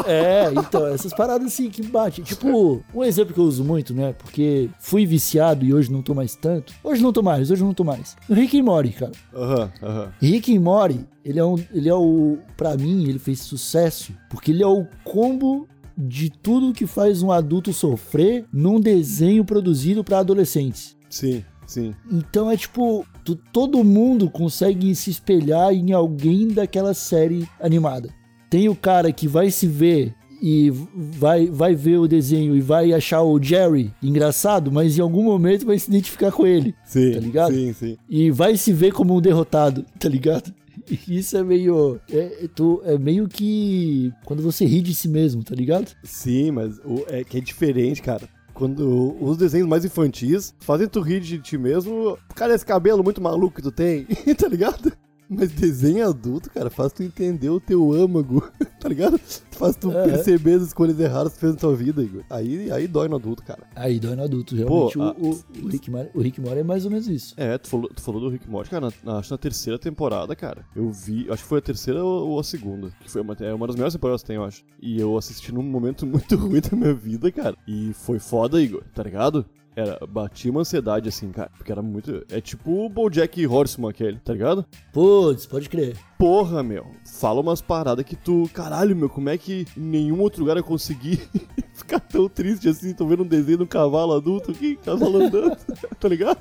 É, 0.07 0.51
então, 0.55 0.87
essas 0.87 1.13
paradas 1.13 1.47
assim 1.49 1.69
que 1.69 1.83
batem. 1.83 2.25
Tipo, 2.25 2.83
um 2.95 3.05
exemplo 3.05 3.35
que 3.35 3.39
eu 3.41 3.45
uso 3.45 3.63
muito, 3.63 3.93
né? 3.93 4.15
Porque 4.19 4.71
fui 4.79 5.05
viciado 5.05 5.67
e 5.67 5.75
hoje 5.75 5.93
não 5.93 6.01
tô 6.01 6.15
mais 6.15 6.35
tanto. 6.35 6.73
Hoje 6.83 7.03
não 7.03 7.13
tô 7.13 7.23
mais, 7.23 7.51
hoje 7.51 7.63
não 7.63 7.75
tô 7.75 7.85
mais. 7.85 8.17
Rick 8.29 8.57
e 8.57 8.63
Morty, 8.63 8.91
cara. 8.93 9.13
Aham, 9.35 9.71
aham. 9.83 10.13
Rick 10.19 10.51
e 10.51 10.59
Morty, 10.59 11.05
ele 11.23 11.39
é 11.39 11.45
um, 11.45 11.57
ele 11.75 11.91
é 11.91 11.95
o, 11.95 12.39
pra 12.57 12.75
mim, 12.75 13.05
ele 13.07 13.19
fez 13.19 13.41
sucesso 13.41 14.13
porque 14.31 14.51
ele 14.51 14.63
é 14.63 14.67
o 14.67 14.87
combo 15.05 15.69
de 16.01 16.31
tudo 16.31 16.73
que 16.73 16.87
faz 16.87 17.23
um 17.23 17.31
adulto 17.31 17.73
sofrer 17.73 18.45
num 18.53 18.81
desenho 18.81 19.45
produzido 19.45 20.03
pra 20.03 20.19
adolescentes. 20.21 20.97
Sim, 21.09 21.45
sim. 21.67 21.95
Então 22.11 22.51
é 22.51 22.57
tipo, 22.57 23.05
tu- 23.25 23.37
todo 23.53 23.85
mundo 23.85 24.31
consegue 24.31 24.95
se 24.95 25.11
espelhar 25.11 25.73
em 25.73 25.93
alguém 25.93 26.49
daquela 26.49 26.95
série 26.95 27.47
animada. 27.61 28.09
Tem 28.49 28.69
o 28.69 28.75
cara 28.75 29.13
que 29.13 29.29
vai 29.29 29.51
se 29.51 29.67
ver 29.67 30.15
e 30.43 30.73
vai, 31.19 31.47
vai 31.49 31.75
ver 31.75 31.99
o 31.99 32.09
desenho 32.09 32.57
e 32.57 32.61
vai 32.63 32.93
achar 32.95 33.23
o 33.23 33.41
Jerry 33.41 33.93
engraçado, 34.03 34.73
mas 34.73 34.97
em 34.97 35.03
algum 35.03 35.23
momento 35.23 35.67
vai 35.67 35.79
se 35.79 35.91
identificar 35.91 36.33
com 36.33 36.47
ele. 36.47 36.75
Sim, 36.85 37.13
Tá 37.13 37.21
ligado? 37.21 37.55
sim, 37.55 37.73
sim. 37.75 37.97
E 38.09 38.31
vai 38.31 38.57
se 38.57 38.73
ver 38.73 38.91
como 38.93 39.15
um 39.15 39.21
derrotado, 39.21 39.85
tá 40.01 40.09
ligado? 40.09 40.51
Isso 41.09 41.37
é 41.37 41.43
meio. 41.43 42.01
É, 42.11 42.45
é 42.45 42.49
tu- 42.55 42.81
é 42.85 42.99
meio 42.99 43.29
que. 43.29 44.13
Quando 44.25 44.43
você 44.43 44.65
ri 44.65 44.81
de 44.81 44.95
si 44.95 45.09
mesmo, 45.09 45.43
tá 45.45 45.55
ligado? 45.55 45.91
Sim, 46.03 46.51
mas 46.51 46.79
o- 46.85 47.05
é 47.09 47.25
que 47.25 47.39
é 47.39 47.41
diferente, 47.41 48.03
cara. 48.03 48.29
Quando 48.53 49.17
os 49.23 49.37
desenhos 49.39 49.69
mais 49.69 49.85
infantis 49.85 50.55
fazem 50.61 50.87
tu 50.89 51.01
rir 51.01 51.21
de 51.21 51.39
ti 51.39 51.57
mesmo, 51.57 52.19
cara, 52.35 52.55
esse 52.55 52.67
cabelo 52.67 53.03
muito 53.03 53.21
maluco 53.21 53.57
que 53.57 53.63
tu 53.63 53.73
tem, 53.73 54.05
tá 54.37 54.49
ligado? 54.49 54.93
Mas 55.33 55.53
desenho 55.53 56.09
adulto, 56.09 56.51
cara, 56.51 56.69
faz 56.69 56.93
tu 56.93 57.05
entender 57.05 57.49
o 57.51 57.61
teu 57.61 57.93
âmago, 57.93 58.43
tá 58.81 58.89
ligado? 58.89 59.17
Faz 59.53 59.77
tu 59.77 59.93
É. 59.93 60.05
perceber 60.05 60.55
as 60.55 60.63
escolhas 60.63 60.99
erradas 60.99 61.33
que 61.35 61.39
tu 61.39 61.41
fez 61.43 61.53
na 61.53 61.59
tua 61.61 61.77
vida, 61.77 62.03
Igor. 62.03 62.25
Aí, 62.29 62.71
aí 62.73 62.89
dói 62.89 63.09
no 63.09 63.15
adulto, 63.17 63.43
cara. 63.45 63.63
Aí 63.77 64.01
dói 64.01 64.17
no 64.17 64.25
adulto, 64.25 64.57
realmente. 64.57 64.95
Pô, 64.95 65.01
o, 65.01 65.03
a- 65.05 65.13
o, 65.17 65.31
o, 65.65 65.69
Rick 65.69 65.89
Mori, 65.91 66.09
o 66.15 66.21
Rick 66.21 66.41
Mori 66.41 66.59
é 66.61 66.65
mais 66.65 66.85
ou 66.85 66.91
menos 66.91 67.07
isso. 67.07 67.35
É, 67.37 67.57
tu 67.59 67.69
falou, 67.69 67.89
tu 67.95 68.03
falou 68.03 68.21
do 68.21 68.29
Rick 68.29 68.51
Morty, 68.51 68.71
cara, 68.71 68.93
na, 69.05 69.19
acho 69.19 69.29
que 69.29 69.35
na 69.35 69.39
terceira 69.39 69.79
temporada, 69.79 70.35
cara, 70.35 70.65
eu 70.75 70.91
vi, 70.91 71.27
acho 71.31 71.43
que 71.45 71.49
foi 71.49 71.59
a 71.61 71.63
terceira 71.63 72.03
ou, 72.05 72.31
ou 72.31 72.41
a 72.41 72.45
segunda, 72.45 72.91
que 73.01 73.09
foi 73.11 73.21
uma, 73.23 73.37
é 73.39 73.55
uma 73.55 73.67
das 73.69 73.77
melhores 73.77 73.95
temporadas 73.95 74.23
que 74.23 74.27
tem, 74.27 74.37
eu 74.37 74.45
acho. 74.45 74.65
E 74.83 75.01
eu 75.01 75.17
assisti 75.17 75.53
num 75.55 75.63
momento 75.63 76.05
muito 76.09 76.35
ruim 76.37 76.61
da 76.61 76.77
minha 76.77 76.93
vida, 76.95 77.31
cara, 77.31 77.57
e 77.69 77.93
foi 77.95 78.19
foda, 78.19 78.61
Igor, 78.61 78.83
tá 78.93 79.03
ligado? 79.05 79.47
Era, 79.77 79.99
batia 80.07 80.51
uma 80.51 80.61
ansiedade, 80.61 81.09
assim, 81.09 81.31
cara, 81.31 81.51
porque 81.57 81.71
era 81.71 81.81
muito, 81.81 82.25
é 82.31 82.41
tipo 82.41 82.85
o 82.85 82.89
Bojack 82.89 83.47
Horseman 83.47 83.91
aquele, 83.91 84.19
tá 84.19 84.33
ligado? 84.33 84.67
Putz, 84.93 85.47
pode 85.47 85.69
crer. 85.69 85.97
Porra, 86.19 86.63
meu, 86.63 86.87
fala 87.07 87.41
umas 87.41 87.63
paradas 87.63 88.05
que 88.05 88.17
tu, 88.17 88.51
caralho, 88.53 88.95
meu, 88.97 89.09
como 89.09 89.29
é 89.29 89.39
que 89.39 89.67
em 89.77 89.81
nenhum 89.81 90.21
outro 90.21 90.41
lugar 90.41 90.57
eu 90.57 90.65
consegui 90.65 91.19
ficar 91.73 92.01
tão 92.01 92.29
triste 92.29 92.69
assim, 92.69 92.93
tô 92.93 93.07
vendo 93.07 93.23
um 93.23 93.27
desenho 93.27 93.59
de 93.59 93.65
um 93.65 93.67
cavalo 93.67 94.13
adulto 94.13 94.51
aqui, 94.51 94.77
cavalo 94.77 95.23
andando, 95.25 95.57
tá 95.99 96.09
ligado? 96.09 96.41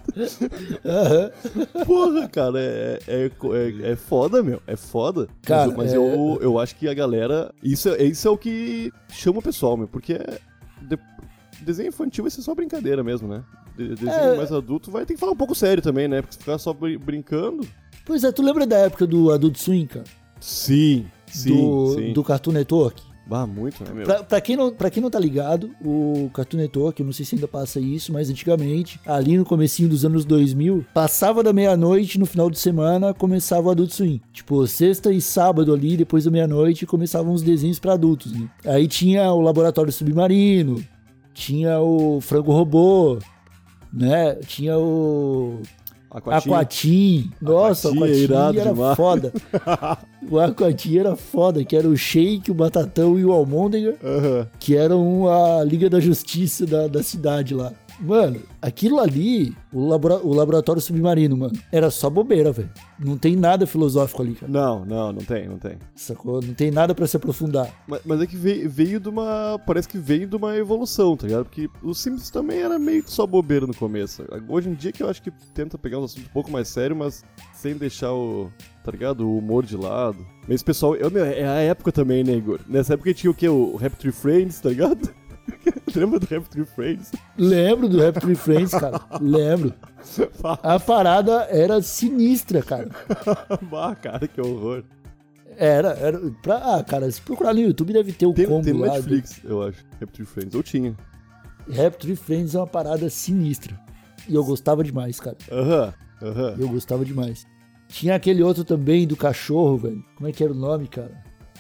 Aham. 0.86 1.86
Porra, 1.86 2.27
cara, 2.27 2.59
é, 2.59 3.00
é, 3.07 3.25
é, 3.25 3.91
é 3.91 3.95
foda, 3.95 4.43
meu. 4.43 4.62
É 4.67 4.75
foda. 4.75 5.27
Cara, 5.43 5.67
mas 5.67 5.77
mas 5.77 5.93
é- 5.93 5.98
eu, 5.98 6.39
eu 6.41 6.59
acho 6.59 6.75
que 6.75 6.88
a 6.88 6.93
galera. 6.93 7.53
Isso, 7.63 7.89
é- 7.89 8.03
isso 8.03 8.27
é 8.27 8.31
o 8.31 8.38
que 8.38 8.91
chama 9.09 9.39
o 9.39 9.41
pessoal, 9.41 9.77
meu. 9.77 9.88
Porque 9.88 10.13
é- 10.13 10.39
desenho 11.63 11.89
infantil 11.89 12.24
vai 12.24 12.32
ser 12.32 12.42
só 12.42 12.54
brincadeira 12.56 13.04
mesmo, 13.04 13.28
né? 13.28 13.44
De- 13.78 13.89
desenho 13.96 14.12
É. 14.12 14.38
mais 14.38 14.51
adulto 14.51 14.92
vai 14.92 15.06
ter 15.06 15.13
que 15.13 15.20
falar 15.20 15.32
um 15.32 15.38
pouco 15.38 15.56
sério 15.56 15.82
também, 15.82 16.08
né? 16.08 16.22
Porque 16.22 16.34
se 16.34 16.39
ficar 16.39 16.58
só 16.58 16.74
brin- 16.74 16.98
brincando. 16.98 17.66
Pois 18.06 18.24
é, 18.24 18.32
tu 18.32 18.42
lembra 18.42 18.66
da 18.66 18.78
época 18.78 19.06
do 19.06 19.32
Adult 19.32 19.58
Swim, 19.58 19.86
cara? 19.86 20.06
Sim, 20.39 21.06
sim, 21.28 21.50
do, 21.56 21.94
sim. 21.96 22.13
do 22.13 22.24
Cartoon 22.24 22.51
Network? 22.54 23.01
Ah, 23.32 23.46
muito, 23.46 23.84
né, 23.84 23.92
meu? 23.94 24.06
Pra, 24.06 24.24
pra 24.24 24.42
quem 24.42 24.56
não, 24.56 24.74
pra 24.74 24.89
quem 24.89 25.04
não 25.04 25.10
tá 25.12 25.20
ligado, 25.20 25.70
o 25.86 26.32
Cartoon 26.34 26.58
Network, 26.58 27.00
eu 27.00 27.06
não 27.06 27.13
sei 27.13 27.24
se 27.24 27.36
ainda 27.36 27.48
passa 27.48 27.80
isso, 27.80 28.12
mas 28.12 28.28
antigamente, 28.28 29.00
ali 29.06 29.38
no 29.38 29.46
comecinho 29.46 29.88
dos 29.88 30.04
anos 30.04 30.25
2000, 30.25 30.84
passava 30.96 31.44
da 31.44 31.54
meia-noite, 31.54 32.18
no 32.18 32.25
final 32.25 32.50
de 32.50 32.58
semana, 32.58 33.13
começava 33.13 33.68
o 33.68 33.70
Adult 33.70 33.92
Swim. 33.92 34.20
Tipo, 34.34 34.66
sexta 34.66 35.13
e 35.13 35.22
sábado 35.22 35.72
ali, 35.72 35.96
depois 35.96 36.24
da 36.25 36.32
meia-noite, 36.32 36.88
começavam 36.88 37.32
os 37.32 37.44
desenhos 37.44 37.78
pra 37.78 37.94
adultos, 37.94 38.32
né? 38.32 38.50
Aí 38.66 38.88
tinha 38.88 39.32
o 39.32 39.42
Laboratório 39.42 39.92
Submarino, 39.94 40.84
tinha 41.39 41.79
o 41.79 42.19
Frango 42.19 42.51
Robô, 42.51 43.17
né? 43.93 44.36
Tinha 44.46 44.77
o 44.77 45.62
Aquatinho. 46.12 46.53
Aquatim. 46.53 47.31
Nossa, 47.41 47.88
o 47.89 47.91
Aquatim 47.93 48.22
é 48.22 48.25
Aquatim 48.25 48.58
era 48.60 48.74
demais. 48.74 48.98
foda. 48.98 49.34
o 50.29 50.38
Aquatim 50.39 50.98
era 50.98 51.15
foda, 51.15 51.63
que 51.63 51.77
era 51.77 51.88
o 51.88 51.96
Shake, 51.96 52.51
o 52.51 52.53
Batatão 52.53 53.17
e 53.17 53.24
o 53.24 53.31
Almôndega, 53.31 53.96
Aham. 54.03 54.48
que 54.60 54.75
eram 54.75 55.29
a 55.29 55.63
Liga 55.63 55.89
da 55.89 56.01
Justiça 56.01 56.65
da, 56.65 56.88
da 56.88 57.01
cidade 57.01 57.53
lá. 57.55 57.72
Mano, 58.00 58.41
aquilo 58.62 59.00
ali, 59.00 59.53
o, 59.74 59.88
labora- 59.88 60.25
o 60.25 60.34
laboratório 60.34 60.82
submarino, 60.82 61.36
mano, 61.36 61.53
era 61.72 61.91
só 61.91 62.10
bobeira, 62.10 62.51
velho. 62.51 62.70
Não 62.98 63.18
tem 63.18 63.36
nada 63.36 63.68
filosófico 63.68 64.22
ali, 64.22 64.36
cara. 64.36 64.51
Não, 64.51 64.86
não, 64.86 65.12
não 65.12 65.22
tem, 65.22 65.48
não 65.48 65.58
tem. 65.58 65.77
Sacou? 65.96 66.41
Não 66.41 66.53
tem 66.53 66.72
nada 66.72 66.96
pra 66.96 67.06
se 67.08 67.18
aprofundar. 67.18 67.70
Mas, 67.88 68.01
mas 68.06 68.22
é 68.22 68.25
que 68.27 68.38
veio, 68.38 68.70
veio 68.70 69.00
de 69.00 69.10
uma. 69.10 69.60
Parece 69.65 69.88
que 69.88 69.98
veio 69.98 70.27
de 70.27 70.36
uma 70.36 70.56
evolução, 70.56 71.15
tá 71.18 71.27
ligado? 71.27 71.46
Porque 71.46 71.70
o 71.84 71.94
Simpsons 71.94 72.29
também 72.29 72.60
era 72.60 72.79
meio 72.79 73.03
que 73.03 73.12
só 73.12 73.27
bobeira 73.27 73.68
no 73.68 73.75
começo. 73.75 74.24
Hoje 74.48 74.70
em 74.70 74.74
dia 74.74 74.91
que 74.91 75.03
eu 75.03 75.10
acho 75.10 75.22
que 75.22 75.32
tenta 75.53 75.77
pegar 75.77 76.00
um 76.00 76.03
assunto 76.06 76.25
um 76.25 76.34
pouco 76.34 76.50
mais 76.51 76.68
sério, 76.70 76.96
mas 76.96 77.24
sem 77.53 77.75
deixar 77.75 78.13
o. 78.13 78.50
Tá 78.84 78.91
ligado? 78.91 79.27
O 79.27 79.38
humor 79.38 79.65
de 79.65 79.75
lado. 79.75 80.25
Mas 80.48 80.63
pessoal. 80.63 80.96
Eu, 80.96 81.12
meu, 81.12 81.25
é 81.25 81.46
a 81.46 81.60
época 81.60 81.91
também, 81.91 82.24
né, 82.24 82.34
Igor? 82.34 82.60
Nessa 82.68 82.94
época 82.94 83.13
tinha 83.13 83.29
o 83.29 83.34
quê? 83.36 83.48
O 83.50 83.75
Rap 83.75 83.94
Tree 83.98 84.12
Friends, 84.12 84.60
tá 84.62 84.70
ligado? 84.70 85.10
Lembra 85.96 86.20
do 86.20 86.25
Rap 86.27 86.48
Tree 86.50 86.65
Friends? 86.65 87.12
Lembro 87.38 87.88
do 87.89 88.00
Rap 88.00 88.20
Tree 88.20 88.36
Friends, 88.36 88.72
cara. 88.72 89.01
Lembro. 89.22 89.74
A 90.63 90.79
parada 90.79 91.48
era 91.50 91.82
sinistra, 91.82 92.62
cara. 92.62 92.89
bah, 93.70 93.96
cara, 93.96 94.27
que 94.27 94.39
horror. 94.39 94.84
Era, 95.58 95.89
era. 95.89 96.20
Pra, 96.41 96.75
ah, 96.77 96.84
cara, 96.84 97.12
se 97.12 97.22
procurar 97.22 97.53
no 97.53 97.60
YouTube 97.60 97.91
deve 97.94 98.13
ter 98.13 98.25
o 98.25 98.34
Tem, 98.34 98.46
combo 98.46 98.63
tem 98.63 98.74
no 98.74 98.79
lá. 98.82 98.94
Netflix, 98.94 99.41
eu 99.44 99.62
acho. 99.63 99.84
Rap 100.00 100.12
Tree 100.12 100.25
Friends. 100.25 100.56
Ou 100.56 100.63
tinha. 100.63 100.91
do- 100.91 101.74
Rap 101.74 101.98
Tree 101.98 102.15
Friends 102.15 102.56
é 102.56 102.60
uma 102.60 102.68
parada 102.68 103.10
sinistra. 103.10 103.79
E 104.27 104.36
eu 104.36 104.44
gostava 104.44 104.84
demais, 104.84 105.20
cara. 105.20 105.38
Aham, 105.51 105.94
aham. 106.22 106.56
Eu 106.58 106.70
gostava 106.70 107.03
demais. 107.03 107.46
Tinha 107.89 108.15
aquele 108.15 108.44
outro 108.44 108.63
também 108.63 109.06
do 109.08 109.15
cachorro, 109.18 109.77
velho. 109.77 110.03
Como 110.15 110.29
é 110.29 110.32
que 110.32 110.44
era 110.44 110.53
o 110.53 110.56
nome, 110.56 110.88
cara? 110.88 111.12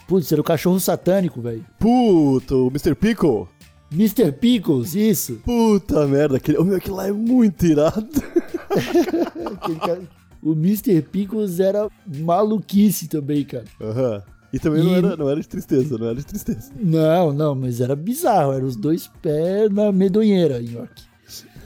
Putz, 0.07 0.31
era 0.31 0.39
o 0.41 0.43
cachorro 0.43 0.79
satânico, 0.79 1.41
velho. 1.41 1.65
Puta, 1.79 2.55
o 2.55 2.67
Mr. 2.67 2.95
Pickle. 2.95 3.47
Mr. 3.91 4.31
Pickles, 4.31 4.93
isso. 4.95 5.39
Puta 5.43 6.05
merda, 6.07 6.37
aquele, 6.37 6.57
oh, 6.57 6.63
meu, 6.63 6.77
aquele 6.77 6.95
lá 6.95 7.07
é 7.07 7.11
muito 7.11 7.65
irado. 7.65 8.07
Cara- 9.85 10.01
O 10.41 10.53
Mr. 10.53 11.01
Pickles 11.01 11.59
era 11.59 11.89
maluquice 12.05 13.07
também, 13.07 13.43
cara. 13.43 13.65
Aham. 13.81 14.23
E 14.51 14.57
também 14.59 14.83
não, 14.83 14.91
E- 14.91 14.95
era, 14.95 15.15
não 15.17 15.29
era 15.29 15.39
de 15.41 15.47
tristeza, 15.47 15.97
não 15.97 16.07
era 16.07 16.15
de 16.15 16.25
tristeza. 16.25 16.71
Não, 16.79 17.31
não, 17.33 17.53
mas 17.55 17.81
era 17.81 17.95
bizarro. 17.95 18.53
Eram 18.53 18.65
os 18.65 18.75
dois 18.75 19.09
pés 19.21 19.69
na 19.71 19.91
medonheira, 19.91 20.59
York. 20.61 21.03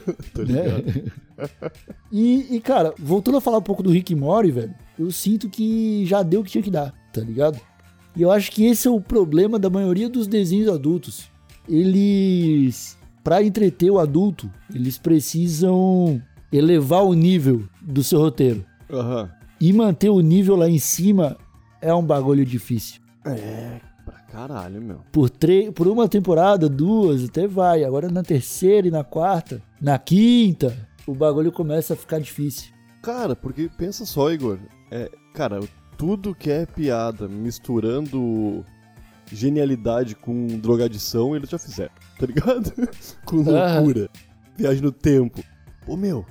Tô 0.33 0.41
né? 0.43 0.63
ligado. 0.63 1.11
E, 2.11 2.55
e, 2.55 2.59
cara, 2.59 2.93
voltando 2.99 3.37
a 3.37 3.41
falar 3.41 3.57
um 3.59 3.61
pouco 3.61 3.81
do 3.83 3.89
Rick 3.91 4.11
e 4.13 4.15
Morty, 4.15 4.51
velho, 4.51 4.73
eu 4.99 5.11
sinto 5.11 5.49
que 5.49 6.05
já 6.05 6.21
deu 6.23 6.41
o 6.41 6.43
que 6.43 6.51
tinha 6.51 6.63
que 6.63 6.69
dar, 6.71 6.93
tá 7.13 7.21
ligado? 7.21 7.59
E 8.15 8.21
eu 8.21 8.29
acho 8.31 8.51
que 8.51 8.65
esse 8.65 8.87
é 8.87 8.91
o 8.91 8.99
problema 9.01 9.57
da 9.57 9.69
maioria 9.69 10.09
dos 10.09 10.27
desenhos 10.27 10.67
adultos. 10.69 11.31
Eles, 11.67 12.97
pra 13.23 13.43
entreter 13.43 13.89
o 13.89 13.99
adulto, 13.99 14.49
eles 14.73 14.97
precisam 14.97 16.21
elevar 16.51 17.03
o 17.03 17.13
nível 17.13 17.63
do 17.81 18.03
seu 18.03 18.19
roteiro. 18.19 18.63
Aham. 18.91 19.29
E 19.59 19.71
manter 19.71 20.09
o 20.09 20.19
nível 20.19 20.55
lá 20.55 20.67
em 20.67 20.79
cima 20.79 21.37
é 21.81 21.93
um 21.93 22.03
bagulho 22.03 22.45
difícil. 22.45 23.01
É, 23.25 23.79
pra 24.03 24.19
caralho, 24.19 24.81
meu. 24.81 24.99
Por, 25.11 25.31
por 25.73 25.87
uma 25.87 26.07
temporada, 26.07 26.67
duas, 26.67 27.23
até 27.25 27.47
vai. 27.47 27.83
Agora 27.83 28.09
na 28.09 28.23
terceira 28.23 28.87
e 28.87 28.91
na 28.91 29.03
quarta, 29.03 29.61
na 29.81 29.97
quinta, 29.97 30.75
o 31.07 31.13
bagulho 31.13 31.51
começa 31.51 31.93
a 31.93 31.97
ficar 31.97 32.19
difícil. 32.19 32.73
Cara, 33.01 33.35
porque 33.35 33.69
pensa 33.77 34.05
só, 34.05 34.31
Igor. 34.31 34.59
É, 34.91 35.09
cara, 35.33 35.59
tudo 35.97 36.35
que 36.35 36.49
é 36.49 36.65
piada 36.65 37.27
misturando 37.27 38.65
genialidade 39.33 40.15
com 40.15 40.47
drogadição, 40.59 41.35
eles 41.35 41.49
já 41.49 41.57
fizeram, 41.57 41.91
tá 42.19 42.25
ligado? 42.25 42.71
com 43.25 43.41
Ah. 43.49 43.75
loucura. 43.79 44.09
Viagem 44.55 44.81
no 44.81 44.91
tempo. 44.91 45.43
Pô, 45.85 45.97
meu. 45.97 46.25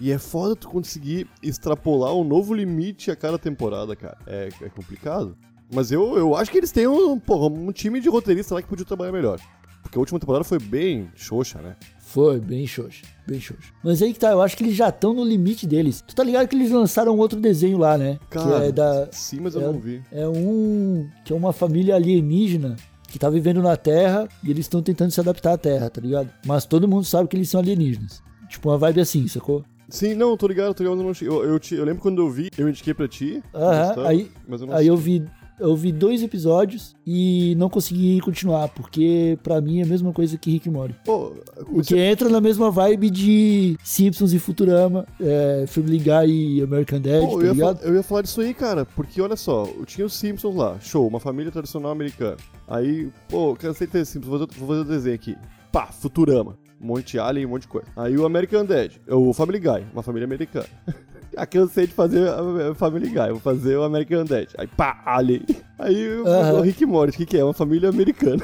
E 0.00 0.12
é 0.12 0.18
foda 0.18 0.54
tu 0.54 0.68
conseguir 0.68 1.26
extrapolar 1.42 2.14
um 2.14 2.22
novo 2.22 2.54
limite 2.54 3.10
a 3.10 3.16
cada 3.16 3.36
temporada, 3.38 3.96
cara. 3.96 4.16
É, 4.26 4.48
é 4.62 4.68
complicado. 4.68 5.36
Mas 5.74 5.90
eu, 5.90 6.16
eu 6.16 6.36
acho 6.36 6.50
que 6.52 6.56
eles 6.58 6.70
têm 6.70 6.86
um, 6.86 7.18
porra, 7.18 7.52
um 7.52 7.72
time 7.72 8.00
de 8.00 8.08
roteiristas 8.08 8.54
lá 8.54 8.62
que 8.62 8.68
podia 8.68 8.86
trabalhar 8.86 9.10
melhor. 9.12 9.40
Porque 9.82 9.98
a 9.98 10.00
última 10.00 10.20
temporada 10.20 10.44
foi 10.44 10.58
bem 10.60 11.10
xoxa, 11.16 11.60
né? 11.60 11.76
Foi, 11.98 12.40
bem 12.40 12.66
xoxo, 12.66 13.02
bem 13.28 13.40
xoxo. 13.40 13.72
Mas 13.84 14.02
aí 14.02 14.12
que 14.12 14.18
tá, 14.18 14.30
eu 14.30 14.42
acho 14.42 14.56
que 14.56 14.64
eles 14.64 14.74
já 14.74 14.88
estão 14.88 15.12
no 15.14 15.24
limite 15.24 15.66
deles. 15.66 16.02
Tu 16.06 16.14
tá 16.14 16.24
ligado 16.24 16.48
que 16.48 16.56
eles 16.56 16.70
lançaram 16.70 17.16
outro 17.16 17.38
desenho 17.40 17.78
lá, 17.78 17.96
né? 17.96 18.18
Cara, 18.30 18.60
que 18.60 18.66
é 18.66 18.72
da. 18.72 19.08
sim, 19.12 19.38
mas 19.40 19.54
eu 19.54 19.60
é- 19.60 19.64
não 19.64 19.78
vi. 19.78 20.02
É 20.10 20.26
um. 20.28 21.08
Que 21.24 21.32
é 21.32 21.36
uma 21.36 21.52
família 21.52 21.94
alienígena 21.94 22.76
que 23.08 23.18
tá 23.18 23.30
vivendo 23.30 23.62
na 23.62 23.76
Terra 23.76 24.28
e 24.44 24.50
eles 24.50 24.66
estão 24.66 24.82
tentando 24.82 25.10
se 25.10 25.20
adaptar 25.20 25.52
à 25.54 25.58
Terra, 25.58 25.88
tá 25.88 26.00
ligado? 26.00 26.28
Mas 26.44 26.64
todo 26.66 26.86
mundo 26.88 27.04
sabe 27.04 27.28
que 27.28 27.36
eles 27.36 27.48
são 27.48 27.60
alienígenas. 27.60 28.22
Tipo, 28.48 28.68
uma 28.70 28.78
vibe 28.78 29.00
assim, 29.00 29.26
sacou? 29.28 29.64
Sim, 29.88 30.14
não, 30.14 30.36
tô 30.36 30.46
ligado, 30.46 30.74
tô 30.74 30.82
ligado. 30.82 31.00
Eu, 31.00 31.04
não 31.04 31.12
eu, 31.22 31.44
eu, 31.52 31.58
te- 31.58 31.74
eu 31.74 31.84
lembro 31.84 32.02
quando 32.02 32.20
eu 32.20 32.28
vi, 32.30 32.50
eu 32.58 32.68
indiquei 32.68 32.92
pra 32.92 33.08
ti. 33.08 33.42
Aham, 33.54 33.86
gostava, 33.86 34.08
aí- 34.08 34.30
mas 34.46 34.60
eu 34.60 34.66
não 34.66 34.74
Aí 34.74 34.86
eu 34.86 34.96
vi, 34.98 35.24
eu 35.60 35.74
vi 35.76 35.92
dois 35.92 36.22
episódios 36.22 36.94
e 37.06 37.54
não 37.56 37.68
consegui 37.68 38.20
continuar, 38.20 38.68
porque 38.68 39.38
pra 39.42 39.60
mim 39.60 39.80
é 39.80 39.82
a 39.82 39.86
mesma 39.86 40.12
coisa 40.12 40.36
que 40.38 40.50
Rick 40.50 40.68
Morty. 40.70 40.94
Pô, 41.04 41.32
O 41.68 41.82
que 41.82 41.96
entra 41.96 42.28
na 42.28 42.40
mesma 42.40 42.70
vibe 42.70 43.10
de 43.10 43.76
Simpsons 43.82 44.32
e 44.32 44.38
Futurama, 44.38 45.06
é, 45.20 45.64
Family 45.66 45.98
Guy 45.98 46.58
e 46.58 46.62
American 46.62 47.00
Dad, 47.00 47.24
Pô, 47.26 47.38
tá 47.38 47.46
eu, 47.46 47.54
ia 47.54 47.78
eu 47.82 47.94
ia 47.94 48.02
falar 48.02 48.22
disso 48.22 48.40
aí, 48.40 48.54
cara, 48.54 48.84
porque 48.84 49.20
olha 49.20 49.36
só, 49.36 49.66
eu 49.78 49.84
tinha 49.84 50.06
os 50.06 50.14
Simpsons 50.14 50.54
lá, 50.54 50.78
show, 50.80 51.06
uma 51.06 51.20
família 51.20 51.50
tradicional 51.52 51.92
americana. 51.92 52.36
Aí, 52.66 53.10
pô, 53.28 53.54
cansei 53.56 53.86
de 53.86 53.92
ter 53.92 54.04
Simpsons, 54.04 54.28
vou 54.28 54.38
fazer, 54.38 54.58
vou 54.58 54.68
fazer 54.68 54.80
o 54.80 54.84
desenho 54.84 55.14
aqui. 55.14 55.36
Pá, 55.72 55.86
Futurama. 55.86 56.56
Um 56.80 56.86
monte 56.86 57.12
de 57.12 57.18
alien, 57.18 57.44
um 57.44 57.50
monte 57.50 57.62
de 57.62 57.68
coisa. 57.68 57.88
Aí 57.96 58.16
o 58.16 58.24
American 58.24 58.64
Dad, 58.64 58.92
o 59.08 59.32
Family 59.32 59.58
Guy, 59.58 59.84
uma 59.92 60.02
família 60.02 60.24
americana. 60.26 60.66
Ah, 61.36 61.46
cansei 61.46 61.86
de 61.86 61.92
fazer 61.92 62.28
a 62.28 62.70
a 62.70 62.74
Family 62.74 63.08
Guy, 63.08 63.28
vou 63.30 63.38
fazer 63.40 63.76
o 63.76 63.82
American 63.84 64.24
Dad. 64.24 64.48
Aí, 64.58 64.66
pá, 64.66 65.00
alien. 65.06 65.42
Aí 65.78 66.18
o- 66.20 66.26
Aham. 66.26 66.52
o 66.54 66.60
Rick 66.62 66.84
Morty, 66.86 67.14
o 67.14 67.18
que, 67.18 67.26
que 67.26 67.38
é? 67.38 67.44
Uma 67.44 67.54
família 67.54 67.88
americana. 67.88 68.42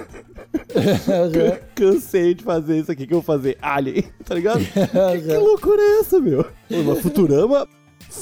Can- 1.33 1.59
Cansei 1.75 2.35
de 2.35 2.45
fazer 2.45 2.79
isso 2.79 2.93
aqui 2.93 3.07
que 3.07 3.12
eu 3.14 3.21
vou 3.21 3.25
fazer 3.37 3.57
alien, 3.61 4.05
tá 4.25 4.35
ligado? 4.35 4.61
Que 4.64 5.37
loucura 5.37 5.83
é 5.83 6.00
essa, 6.00 6.21
meu? 6.21 6.45
Mas 6.71 7.00
Futurama. 7.00 7.67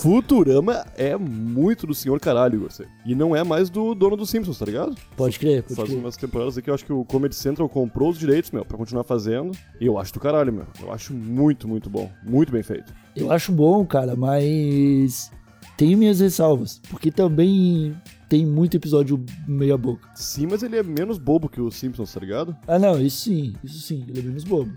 Futurama 0.00 0.84
é 0.96 1.16
muito 1.16 1.86
do 1.86 1.94
senhor 1.94 2.18
caralho, 2.18 2.60
você. 2.60 2.86
E 3.04 3.14
não 3.14 3.36
é 3.36 3.44
mais 3.44 3.68
do 3.70 3.94
dono 3.94 4.16
dos 4.16 4.30
Simpsons, 4.30 4.58
tá 4.58 4.64
ligado? 4.64 4.96
Pode 5.16 5.38
crer, 5.38 5.62
pode 5.62 5.74
Faz 5.74 5.88
crer. 5.90 5.98
umas 6.00 6.16
temporadas 6.16 6.58
aqui, 6.58 6.70
eu 6.70 6.74
acho 6.74 6.84
que 6.84 6.92
o 6.92 7.04
Comedy 7.04 7.34
Central 7.34 7.68
comprou 7.68 8.10
os 8.10 8.18
direitos, 8.18 8.50
meu, 8.50 8.64
pra 8.64 8.76
continuar 8.76 9.04
fazendo. 9.04 9.52
E 9.80 9.86
eu 9.86 9.98
acho 9.98 10.12
do 10.12 10.18
caralho, 10.18 10.52
meu. 10.52 10.66
Eu 10.80 10.90
acho 10.92 11.12
muito, 11.14 11.68
muito 11.68 11.88
bom. 11.90 12.10
Muito 12.24 12.50
bem 12.50 12.62
feito. 12.62 12.92
Eu 13.14 13.30
acho 13.30 13.52
bom, 13.52 13.84
cara, 13.86 14.16
mas 14.16 15.30
tenho 15.76 15.96
minhas 15.98 16.20
ressalvas, 16.20 16.80
porque 16.90 17.12
também 17.12 17.94
tem 18.28 18.46
muito 18.46 18.76
episódio 18.76 19.22
meia 19.46 19.76
boca. 19.76 20.08
Sim, 20.14 20.48
mas 20.50 20.62
ele 20.62 20.76
é 20.78 20.82
menos 20.82 21.18
bobo 21.18 21.48
que 21.48 21.60
os 21.60 21.76
Simpsons, 21.76 22.12
tá 22.12 22.18
ligado? 22.18 22.56
Ah, 22.66 22.78
não, 22.78 23.00
isso 23.00 23.24
sim, 23.24 23.54
isso 23.62 23.78
sim, 23.80 24.04
ele 24.08 24.20
é 24.20 24.22
menos 24.22 24.42
bobo. 24.44 24.72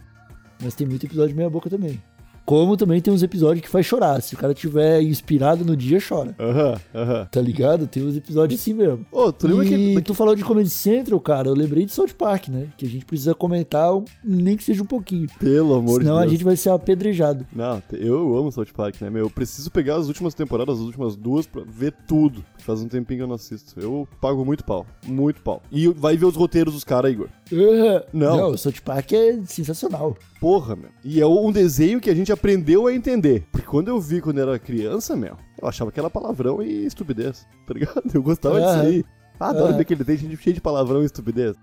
Mas 0.61 0.75
tem 0.75 0.85
muito 0.85 1.05
episódio 1.05 1.35
meia 1.35 1.49
boca 1.49 1.69
também. 1.69 1.99
Como 2.45 2.77
também 2.77 3.01
tem 3.01 3.11
uns 3.13 3.23
episódios 3.23 3.63
que 3.65 3.69
faz 3.69 3.85
chorar. 3.85 4.21
Se 4.21 4.35
o 4.35 4.37
cara 4.37 4.53
tiver 4.53 5.01
inspirado 5.01 5.65
no 5.65 5.75
dia, 5.75 5.97
chora. 6.05 6.35
Aham, 6.39 6.79
aham. 6.93 7.27
Tá 7.31 7.41
ligado? 7.41 7.87
Tem 7.87 8.03
uns 8.05 8.15
episódios 8.15 8.59
assim 8.61 8.73
mesmo. 8.73 9.05
Ô, 9.11 9.31
tu 9.31 9.47
lembra 9.47 9.65
e 9.65 9.95
que. 9.95 10.01
tu 10.01 10.13
falou 10.13 10.35
de 10.35 10.43
Comedy 10.43 10.69
Central, 10.69 11.19
cara, 11.19 11.47
eu 11.47 11.55
lembrei 11.55 11.85
de 11.85 11.91
South 11.91 12.13
Park, 12.17 12.49
né? 12.49 12.67
Que 12.77 12.85
a 12.85 12.89
gente 12.89 13.05
precisa 13.05 13.33
comentar, 13.33 13.89
nem 14.23 14.55
que 14.55 14.63
seja 14.63 14.83
um 14.83 14.85
pouquinho. 14.85 15.27
Pelo 15.39 15.73
amor 15.73 15.99
de 15.99 16.05
Senão 16.05 16.19
Deus. 16.19 16.27
a 16.27 16.31
gente 16.31 16.43
vai 16.43 16.55
ser 16.55 16.69
apedrejado. 16.69 17.45
Não, 17.53 17.81
eu 17.91 18.37
amo 18.37 18.51
South 18.51 18.67
Park, 18.75 19.01
né, 19.01 19.09
meu? 19.09 19.23
Eu 19.25 19.29
preciso 19.29 19.71
pegar 19.71 19.95
as 19.95 20.07
últimas 20.07 20.33
temporadas, 20.33 20.75
as 20.75 20.85
últimas 20.85 21.15
duas, 21.15 21.47
pra 21.47 21.63
ver 21.67 21.93
tudo. 22.07 22.43
Faz 22.59 22.81
um 22.81 22.87
tempinho 22.87 23.19
que 23.19 23.23
eu 23.23 23.27
não 23.27 23.35
assisto. 23.35 23.79
Eu 23.79 24.07
pago 24.21 24.45
muito 24.45 24.63
pau. 24.63 24.85
Muito 25.05 25.41
pau. 25.41 25.61
E 25.71 25.87
vai 25.87 26.15
ver 26.15 26.25
os 26.25 26.35
roteiros 26.35 26.73
dos 26.73 26.83
caras, 26.83 27.11
Igor. 27.11 27.29
Não. 28.13 28.37
Não, 28.37 28.49
o 28.51 28.57
South 28.57 28.73
Park 28.83 29.13
é 29.13 29.39
sensacional. 29.45 30.15
Porra, 30.39 30.75
meu. 30.75 30.89
E 31.03 31.21
é 31.21 31.27
um 31.27 31.51
desenho 31.51 31.99
que 31.99 32.09
a 32.09 32.15
gente 32.15 32.31
aprendeu 32.35 32.87
a 32.87 32.93
entender. 32.93 33.45
Porque 33.51 33.65
quando 33.65 33.87
eu 33.87 33.99
vi 33.99 34.21
quando 34.21 34.39
era 34.39 34.59
criança, 34.59 35.15
meu, 35.15 35.35
eu 35.61 35.67
achava 35.67 35.91
que 35.91 35.99
era 35.99 36.09
palavrão 36.09 36.61
e 36.61 36.85
estupidez. 36.85 37.47
Tá 37.65 37.73
ligado? 37.73 38.03
Eu 38.13 38.21
gostava 38.21 38.59
disso 38.61 38.73
Aham. 38.73 38.81
aí. 38.83 39.03
Adoro 39.39 39.65
Aham. 39.69 39.75
ver 39.77 39.81
aquele 39.81 40.03
desenho 40.03 40.37
cheio 40.37 40.53
de 40.53 40.61
palavrão 40.61 41.01
e 41.01 41.05
estupidez. 41.05 41.55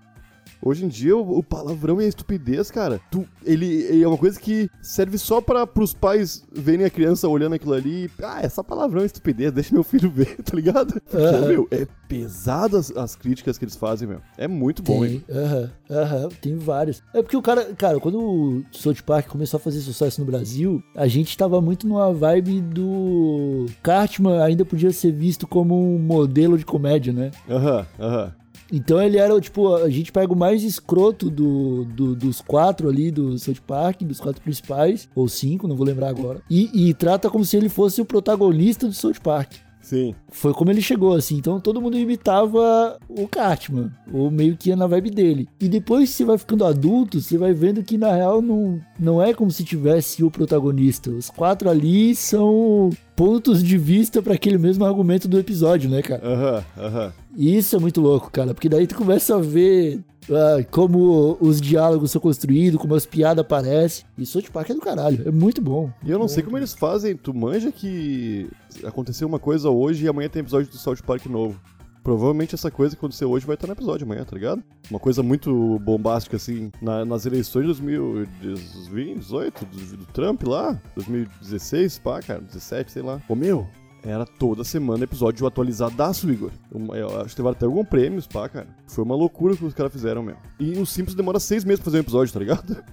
Hoje 0.61 0.85
em 0.85 0.87
dia, 0.87 1.15
o, 1.17 1.43
palavrão 1.43 2.01
e 2.01 2.05
a 2.05 2.07
estupidez, 2.07 2.71
cara, 2.71 2.99
tu, 3.11 3.27
ele, 3.43 3.65
ele 3.65 4.03
é 4.03 4.07
uma 4.07 4.17
coisa 4.17 4.39
que 4.39 4.69
serve 4.81 5.17
só 5.17 5.41
para 5.41 5.67
pros 5.67 5.93
pais 5.93 6.43
verem 6.51 6.85
a 6.85 6.89
criança 6.89 7.27
olhando 7.27 7.55
aquilo 7.55 7.73
ali. 7.73 8.05
e, 8.05 8.11
Ah, 8.23 8.39
é 8.41 8.47
só 8.47 8.63
palavrão 8.63 9.03
e 9.03 9.05
estupidez, 9.05 9.51
deixa 9.51 9.73
meu 9.73 9.83
filho 9.83 10.09
ver, 10.09 10.37
tá 10.43 10.55
ligado? 10.55 10.93
Porque, 11.01 11.17
Aham. 11.17 11.47
meu, 11.47 11.67
é 11.69 11.85
pesado 12.07 12.77
as, 12.77 12.91
as 12.95 13.15
críticas 13.15 13.57
que 13.57 13.65
eles 13.65 13.75
fazem, 13.75 14.07
meu. 14.07 14.21
É 14.37 14.47
muito 14.47 14.81
bom, 14.81 15.03
hein? 15.03 15.21
Tem, 15.27 15.37
aham, 15.37 15.69
aham, 15.89 16.29
tem 16.41 16.55
vários. 16.55 17.01
É 17.13 17.21
porque 17.21 17.35
o 17.35 17.41
cara, 17.41 17.73
cara, 17.75 17.99
quando 17.99 18.19
o 18.21 18.63
South 18.71 19.03
Park 19.05 19.27
começou 19.27 19.57
a 19.57 19.61
fazer 19.61 19.81
sucesso 19.81 20.21
no 20.21 20.27
Brasil, 20.27 20.81
a 20.95 21.07
gente 21.07 21.37
tava 21.37 21.59
muito 21.61 21.87
numa 21.87 22.13
vibe 22.13 22.61
do 22.61 23.65
Cartman 23.81 24.41
ainda 24.41 24.63
podia 24.63 24.91
ser 24.93 25.11
visto 25.11 25.45
como 25.47 25.75
um 25.95 25.99
modelo 25.99 26.57
de 26.57 26.65
comédia, 26.65 27.11
né? 27.11 27.31
Aham, 27.49 27.85
aham. 27.99 28.33
Então 28.75 28.99
ele 28.99 29.17
era, 29.17 29.39
tipo, 29.39 29.75
a 29.75 29.87
gente 29.87 30.11
pega 30.11 30.33
o 30.33 30.35
mais 30.35 30.63
escroto 30.63 31.29
do, 31.29 31.85
do- 31.85 32.15
dos 32.15 32.41
quatro 32.41 32.89
ali 32.89 33.11
do 33.11 33.37
South 33.37 33.61
Park, 33.67 34.01
dos 34.01 34.19
quatro 34.19 34.41
principais, 34.41 35.07
ou 35.13 35.27
cinco, 35.29 35.67
não 35.67 35.75
vou 35.75 35.85
lembrar 35.85 36.09
agora, 36.09 36.41
e, 36.49 36.89
e 36.89 36.93
trata 36.95 37.29
como 37.29 37.45
se 37.45 37.55
ele 37.55 37.69
fosse 37.69 38.01
o 38.01 38.05
protagonista 38.05 38.87
do 38.87 38.93
South 38.93 39.21
Park. 39.21 39.53
Sim. 39.83 40.15
Foi 40.29 40.53
como 40.53 40.71
ele 40.71 40.81
chegou, 40.81 41.13
assim. 41.13 41.35
Então 41.35 41.59
todo 41.59 41.81
mundo 41.81 41.97
imitava 41.97 42.97
o 43.09 43.27
Cartman, 43.27 43.91
ou 44.11 44.31
meio 44.31 44.57
que 44.57 44.69
ia 44.69 44.75
na 44.75 44.87
vibe 44.87 45.11
dele. 45.11 45.47
E 45.59 45.67
depois 45.67 46.09
você 46.09 46.23
vai 46.23 46.37
ficando 46.37 46.65
adulto, 46.65 47.21
você 47.21 47.37
vai 47.37 47.53
vendo 47.53 47.83
que 47.83 47.97
na 47.97 48.11
real 48.15 48.41
não, 48.41 48.81
não 48.97 49.21
é 49.21 49.33
como 49.33 49.51
se 49.51 49.63
tivesse 49.63 50.23
o 50.23 50.31
protagonista. 50.31 51.11
Os 51.11 51.29
quatro 51.29 51.69
ali 51.69 52.15
são 52.15 52.89
pontos 53.15 53.61
de 53.61 53.77
vista 53.77 54.21
para 54.21 54.33
aquele 54.33 54.57
mesmo 54.57 54.85
argumento 54.85 55.27
do 55.27 55.37
episódio, 55.37 55.89
né, 55.89 56.01
cara? 56.01 56.25
Aham, 56.25 56.65
aham. 56.77 57.13
E 57.35 57.57
isso 57.57 57.75
é 57.75 57.79
muito 57.79 57.99
louco, 57.99 58.31
cara, 58.31 58.53
porque 58.53 58.69
daí 58.69 58.87
tu 58.87 58.95
começa 58.95 59.35
a 59.35 59.39
ver 59.39 59.99
ah, 60.31 60.63
como 60.71 61.37
os 61.41 61.59
diálogos 61.59 62.11
são 62.11 62.21
construídos, 62.21 62.79
como 62.79 62.95
as 62.95 63.05
piadas 63.05 63.41
aparecem. 63.43 64.05
E 64.17 64.25
South 64.25 64.43
Park 64.51 64.69
é 64.69 64.73
do 64.73 64.81
caralho, 64.81 65.27
é 65.27 65.31
muito 65.31 65.61
bom. 65.61 65.91
E 66.03 66.11
eu 66.11 66.19
não 66.19 66.27
sei 66.27 66.43
como 66.43 66.57
eles 66.57 66.73
fazem. 66.73 67.15
Tu 67.15 67.33
manja 67.33 67.71
que 67.71 68.49
aconteceu 68.83 69.27
uma 69.27 69.39
coisa 69.39 69.69
hoje 69.69 70.05
e 70.05 70.07
amanhã 70.07 70.29
tem 70.29 70.41
episódio 70.41 70.69
do 70.69 70.77
South 70.77 70.97
Park 71.05 71.25
novo. 71.27 71.59
Provavelmente 72.03 72.53
essa 72.53 72.69
coisa 72.69 72.95
que 72.95 72.99
aconteceu 72.99 73.31
hoje 73.31 73.45
vai 73.45 73.53
estar 73.53 73.65
no 73.65 73.71
episódio 73.73 74.05
amanhã, 74.05 74.25
tá 74.25 74.35
ligado? 74.35 74.61
Uma 74.91 74.99
coisa 74.99 75.23
muito 75.23 75.79
bombástica, 75.79 76.35
assim, 76.35 76.69
na- 76.81 77.05
nas 77.05 77.25
eleições 77.25 77.61
de 77.61 77.67
2018, 77.67 79.65
do, 79.65 79.97
do 79.97 80.05
Trump 80.07 80.43
lá, 80.43 80.79
2016, 80.95 81.99
pá, 81.99 82.19
cara, 82.21 82.41
17, 82.41 82.91
sei 82.91 83.01
lá. 83.01 83.21
Ô 83.29 83.35
meu, 83.35 83.67
era 84.05 84.25
toda 84.25 84.63
semana 84.63 85.03
episódio 85.05 85.45
atualizadaço, 85.47 86.29
Igor. 86.29 86.51
Eu, 86.73 86.95
eu 86.95 87.21
acho 87.21 87.29
que 87.29 87.35
teve 87.37 87.47
até 87.49 87.65
algum 87.65 87.85
prêmios, 87.85 88.27
pá, 88.27 88.49
cara. 88.49 88.67
Foi 88.87 89.03
uma 89.03 89.15
loucura 89.15 89.53
o 89.53 89.57
que 89.57 89.65
os 89.65 89.73
caras 89.73 89.91
fizeram, 89.91 90.21
meu. 90.21 90.35
E 90.59 90.77
o 90.77 90.85
Simpsons 90.85 91.15
demora 91.15 91.39
seis 91.39 91.63
meses 91.63 91.79
pra 91.79 91.85
fazer 91.85 91.97
um 91.97 92.01
episódio, 92.01 92.33
tá 92.33 92.39
ligado? 92.39 92.83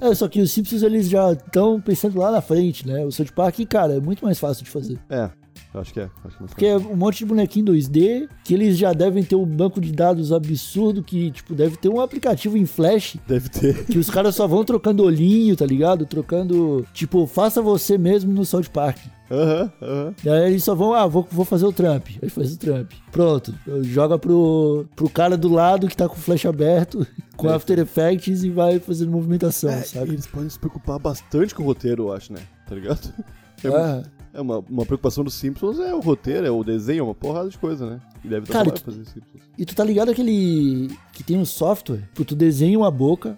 É, 0.00 0.14
só 0.14 0.28
que 0.28 0.40
os 0.40 0.50
Simpsons 0.50 0.82
eles 0.82 1.08
já 1.08 1.32
estão 1.32 1.80
pensando 1.80 2.18
lá 2.18 2.30
na 2.30 2.40
frente, 2.40 2.86
né? 2.86 3.04
O 3.04 3.12
South 3.12 3.32
Park, 3.34 3.58
cara, 3.68 3.94
é 3.94 4.00
muito 4.00 4.24
mais 4.24 4.38
fácil 4.38 4.64
de 4.64 4.70
fazer. 4.70 4.98
É, 5.08 5.30
eu 5.74 5.80
acho 5.80 5.92
que 5.92 6.00
é. 6.00 6.08
Acho 6.24 6.36
que 6.36 6.42
é 6.42 6.46
Porque 6.46 6.66
é 6.66 6.76
um 6.76 6.96
monte 6.96 7.18
de 7.18 7.26
bonequinho 7.26 7.66
2D, 7.66 8.28
que 8.44 8.54
eles 8.54 8.76
já 8.76 8.92
devem 8.92 9.22
ter 9.22 9.36
um 9.36 9.46
banco 9.46 9.80
de 9.80 9.92
dados 9.92 10.32
absurdo, 10.32 11.02
que, 11.02 11.30
tipo, 11.30 11.54
deve 11.54 11.76
ter 11.76 11.88
um 11.88 12.00
aplicativo 12.00 12.56
em 12.56 12.66
Flash, 12.66 13.16
Deve 13.26 13.48
ter. 13.48 13.84
que 13.86 13.98
os 13.98 14.10
caras 14.10 14.34
só 14.34 14.46
vão 14.46 14.64
trocando 14.64 15.02
olhinho, 15.04 15.56
tá 15.56 15.64
ligado? 15.66 16.04
Trocando, 16.06 16.86
tipo, 16.92 17.26
faça 17.26 17.62
você 17.62 17.96
mesmo 17.96 18.32
no 18.32 18.44
South 18.44 18.70
Park. 18.72 18.98
Aham, 19.32 19.72
aham. 19.80 20.14
E 20.24 20.28
aí 20.28 20.50
eles 20.50 20.62
só 20.62 20.74
vão, 20.74 20.92
ah, 20.92 21.06
vou, 21.06 21.26
vou 21.30 21.44
fazer 21.44 21.64
o 21.64 21.72
Trump. 21.72 22.06
Aí 22.22 22.28
faz 22.28 22.52
o 22.52 22.58
Trump. 22.58 22.92
Pronto. 23.10 23.54
Joga 23.82 24.18
pro, 24.18 24.84
pro 24.94 25.08
cara 25.08 25.36
do 25.36 25.48
lado 25.48 25.88
que 25.88 25.96
tá 25.96 26.08
com 26.08 26.16
o 26.16 26.18
flash 26.18 26.44
aberto, 26.44 27.06
com 27.36 27.48
É. 27.48 27.54
After 27.54 27.78
Effects 27.78 28.44
e 28.44 28.50
vai 28.50 28.78
fazendo 28.78 29.10
movimentação, 29.10 29.70
É, 29.70 29.82
sabe? 29.82 30.10
eles 30.12 30.26
podem 30.26 30.50
se 30.50 30.58
preocupar 30.58 30.98
bastante 30.98 31.54
com 31.54 31.62
o 31.62 31.66
roteiro, 31.66 32.04
eu 32.04 32.12
acho, 32.12 32.32
né? 32.32 32.40
Tá 32.68 32.74
ligado? 32.74 33.12
É, 33.64 33.68
Ah, 33.68 34.02
é 34.34 34.40
uma, 34.40 34.58
uma 34.68 34.84
preocupação 34.84 35.22
dos 35.22 35.34
Simpsons 35.34 35.78
é 35.78 35.94
o 35.94 36.00
roteiro, 36.00 36.44
é 36.44 36.50
o 36.50 36.64
desenho, 36.64 36.98
é 36.98 37.02
uma 37.04 37.14
porrada 37.14 37.48
de 37.48 37.56
coisa, 37.56 37.88
né? 37.88 38.00
E 38.24 38.28
deve 38.28 38.46
dar 38.48 38.52
Cara, 38.54 38.70
tu- 38.72 38.82
fazer 38.82 39.04
Simpsons. 39.04 39.40
e 39.56 39.64
tu 39.64 39.72
tá 39.72 39.84
ligado 39.84 40.10
aquele 40.10 40.90
que 41.12 41.22
tem 41.22 41.38
um 41.38 41.44
software, 41.44 42.08
que 42.12 42.24
tu 42.24 42.34
desenha 42.34 42.76
uma 42.76 42.90
boca 42.90 43.36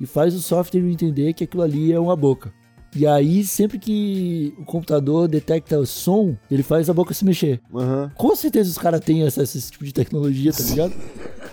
e 0.00 0.06
faz 0.06 0.34
o 0.36 0.40
software 0.40 0.80
entender 0.88 1.32
que 1.32 1.42
aquilo 1.42 1.64
ali 1.64 1.92
é 1.92 1.98
uma 1.98 2.14
boca. 2.14 2.52
E 2.94 3.06
aí, 3.06 3.44
sempre 3.44 3.78
que 3.78 4.52
o 4.58 4.64
computador 4.64 5.28
detecta 5.28 5.78
o 5.78 5.86
som, 5.86 6.36
ele 6.50 6.62
faz 6.62 6.90
a 6.90 6.92
boca 6.92 7.14
se 7.14 7.24
mexer. 7.24 7.60
Aham, 7.74 8.10
Com 8.16 8.34
certeza 8.34 8.68
os 8.68 8.78
caras 8.78 9.00
têm 9.00 9.22
acesso 9.22 9.56
a 9.56 9.58
esse 9.58 9.70
tipo 9.70 9.84
de 9.84 9.92
tecnologia, 9.92 10.52
tá 10.52 10.62
ligado? 10.64 10.92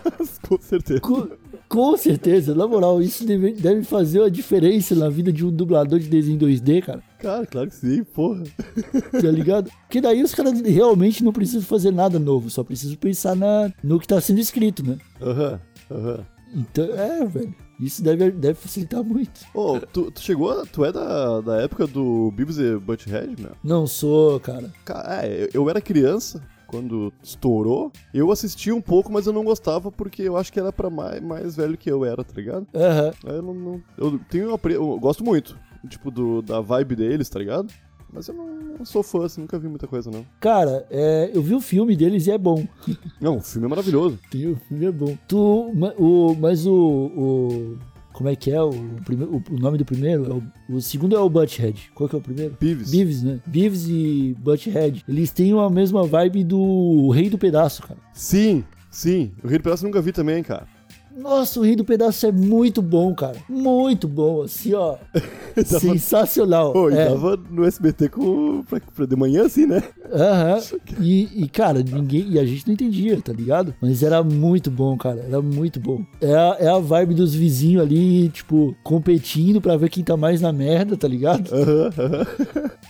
com 0.47 0.57
certeza. 0.59 0.99
Com, 0.99 1.27
com 1.69 1.97
certeza, 1.97 2.55
na 2.55 2.65
moral, 2.65 3.01
isso 3.01 3.25
deve, 3.25 3.51
deve 3.53 3.83
fazer 3.83 4.19
uma 4.21 4.31
diferença 4.31 4.95
na 4.95 5.09
vida 5.09 5.31
de 5.31 5.45
um 5.45 5.51
dublador 5.51 5.99
de 5.99 6.07
desenho 6.07 6.39
2D, 6.39 6.81
cara. 6.83 7.03
Cara, 7.19 7.45
claro 7.45 7.69
que 7.69 7.75
sim, 7.75 8.03
porra. 8.03 8.43
Tá 9.21 9.31
ligado? 9.31 9.69
Porque 9.81 10.01
daí 10.01 10.23
os 10.23 10.33
caras 10.33 10.59
realmente 10.61 11.23
não 11.23 11.33
precisam 11.33 11.61
fazer 11.61 11.91
nada 11.91 12.17
novo, 12.17 12.49
só 12.49 12.63
precisam 12.63 12.95
pensar 12.95 13.35
na, 13.35 13.71
no 13.83 13.99
que 13.99 14.07
tá 14.07 14.19
sendo 14.21 14.39
escrito, 14.39 14.83
né? 14.85 14.97
Aham, 15.21 15.59
aham. 15.91 16.25
Então, 16.55 16.85
é, 16.85 17.25
velho. 17.25 17.66
Isso 17.79 18.01
deve, 18.03 18.31
deve 18.31 18.55
facilitar 18.55 19.03
muito. 19.03 19.41
Ô, 19.53 19.79
tu, 19.79 20.09
tu 20.11 20.19
chegou, 20.21 20.65
tu 20.65 20.83
é 20.83 20.91
da, 20.91 21.41
da 21.41 21.61
época 21.61 21.85
do 21.85 22.31
Beavis 22.31 22.57
e 22.57 22.75
Butthead, 22.77 23.39
meu? 23.41 23.51
Não 23.63 23.85
sou, 23.85 24.39
cara. 24.39 24.71
Ca- 24.83 25.21
É, 25.23 25.43
eu, 25.43 25.49
eu 25.63 25.69
era 25.69 25.79
criança 25.79 26.41
quando 26.65 27.13
estourou. 27.23 27.91
Eu 28.13 28.31
assistia 28.31 28.75
um 28.75 28.81
pouco, 28.81 29.11
mas 29.11 29.27
eu 29.27 29.33
não 29.33 29.43
gostava 29.43 29.91
porque 29.91 30.23
eu 30.23 30.35
acho 30.35 30.51
que 30.51 30.59
era 30.59 30.73
pra 30.73 30.89
mais, 30.89 31.21
mais 31.21 31.55
velho 31.55 31.77
que 31.77 31.89
eu 31.89 32.03
era, 32.03 32.23
tá 32.23 32.33
ligado? 32.35 32.65
Aham. 32.73 33.11
Aí 33.25 33.35
Eu 33.35 33.41
não, 33.43 33.53
não- 33.53 33.83
eu 33.97 34.19
tenho 34.29 34.59
eu 34.71 34.99
gosto 34.99 35.23
muito, 35.23 35.57
tipo 35.87 36.09
do 36.11 36.41
da 36.41 36.59
vibe 36.59 36.95
deles, 36.95 37.29
tá 37.29 37.37
ligado? 37.39 37.71
Mas 38.11 38.27
eu 38.27 38.33
não, 38.33 38.85
sou 38.85 39.03
fã, 39.03 39.25
assim, 39.25 39.41
nunca 39.41 39.59
vi 39.59 39.67
muita 39.67 39.87
coisa 39.87 40.09
não. 40.09 40.25
Cara, 40.39 40.85
é, 40.89 41.29
eu 41.33 41.41
vi 41.41 41.53
o 41.53 41.61
filme 41.61 41.95
deles 41.95 42.25
e 42.27 42.31
é 42.31 42.37
bom. 42.37 42.65
Não, 43.19 43.37
o 43.37 43.41
filme 43.41 43.65
é 43.65 43.69
maravilhoso. 43.69 44.17
Tem, 44.29 44.47
o 44.47 44.55
filme 44.55 44.85
é 44.85 44.91
bom. 44.91 45.17
Tu, 45.27 45.37
o, 45.97 46.35
mas 46.39 46.65
o, 46.65 46.73
o. 46.73 47.77
Como 48.13 48.29
é 48.29 48.35
que 48.35 48.49
é 48.49 48.61
o, 48.61 48.71
primeiro, 49.03 49.35
o, 49.35 49.53
o 49.53 49.59
nome 49.59 49.77
do 49.77 49.85
primeiro? 49.85 50.25
É 50.25 50.73
o, 50.73 50.77
o 50.77 50.81
segundo 50.81 51.15
é 51.15 51.19
o 51.19 51.29
Butthead. 51.29 51.91
Qual 51.93 52.07
que 52.09 52.15
é 52.15 52.17
o 52.17 52.21
primeiro? 52.21 52.57
Beavis. 52.59 52.91
Beavis, 52.91 53.23
né? 53.23 53.39
Beavis 53.45 53.87
e 53.89 54.35
Butthead. 54.39 55.03
Eles 55.07 55.31
têm 55.31 55.51
a 55.59 55.69
mesma 55.69 56.03
vibe 56.03 56.43
do 56.43 57.09
Rei 57.09 57.29
do 57.29 57.37
Pedaço, 57.37 57.83
cara. 57.83 57.99
Sim, 58.13 58.63
sim. 58.89 59.33
O 59.43 59.47
Rei 59.47 59.57
do 59.57 59.63
Pedaço 59.63 59.83
eu 59.83 59.87
nunca 59.87 60.01
vi 60.01 60.11
também, 60.11 60.41
cara. 60.41 60.67
Nossa, 61.17 61.59
o 61.59 61.63
Rei 61.63 61.75
do 61.75 61.83
Pedaço 61.83 62.25
é 62.27 62.31
muito 62.31 62.81
bom, 62.81 63.13
cara. 63.15 63.37
Muito 63.49 64.07
bom, 64.07 64.43
assim, 64.43 64.73
ó. 64.73 64.95
Sensacional. 65.65 66.73
Pô, 66.73 66.89
é. 66.89 67.07
tava 67.07 67.37
no 67.49 67.65
SBT 67.65 68.09
com, 68.09 68.63
pra, 68.63 68.79
pra 68.95 69.05
de 69.05 69.15
manhã 69.15 69.45
assim, 69.45 69.65
né? 69.65 69.81
Aham. 70.13 70.59
E, 71.01 71.43
e, 71.43 71.47
cara, 71.49 71.81
ninguém. 71.83 72.27
E 72.31 72.39
a 72.39 72.45
gente 72.45 72.67
não 72.67 72.73
entendia, 72.73 73.19
tá 73.21 73.33
ligado? 73.33 73.73
Mas 73.81 74.03
era 74.03 74.21
muito 74.23 74.69
bom, 74.69 74.95
cara. 74.97 75.21
Era 75.27 75.41
muito 75.41 75.79
bom. 75.79 76.03
É 76.21 76.33
a, 76.33 76.57
é 76.59 76.67
a 76.67 76.77
vibe 76.79 77.15
dos 77.15 77.33
vizinhos 77.33 77.81
ali, 77.81 78.29
tipo, 78.29 78.75
competindo 78.83 79.59
pra 79.59 79.75
ver 79.77 79.89
quem 79.89 80.03
tá 80.03 80.15
mais 80.15 80.39
na 80.41 80.53
merda, 80.53 80.95
tá 80.95 81.07
ligado? 81.07 81.49
Aham, 81.53 81.89
aham. 81.97 82.25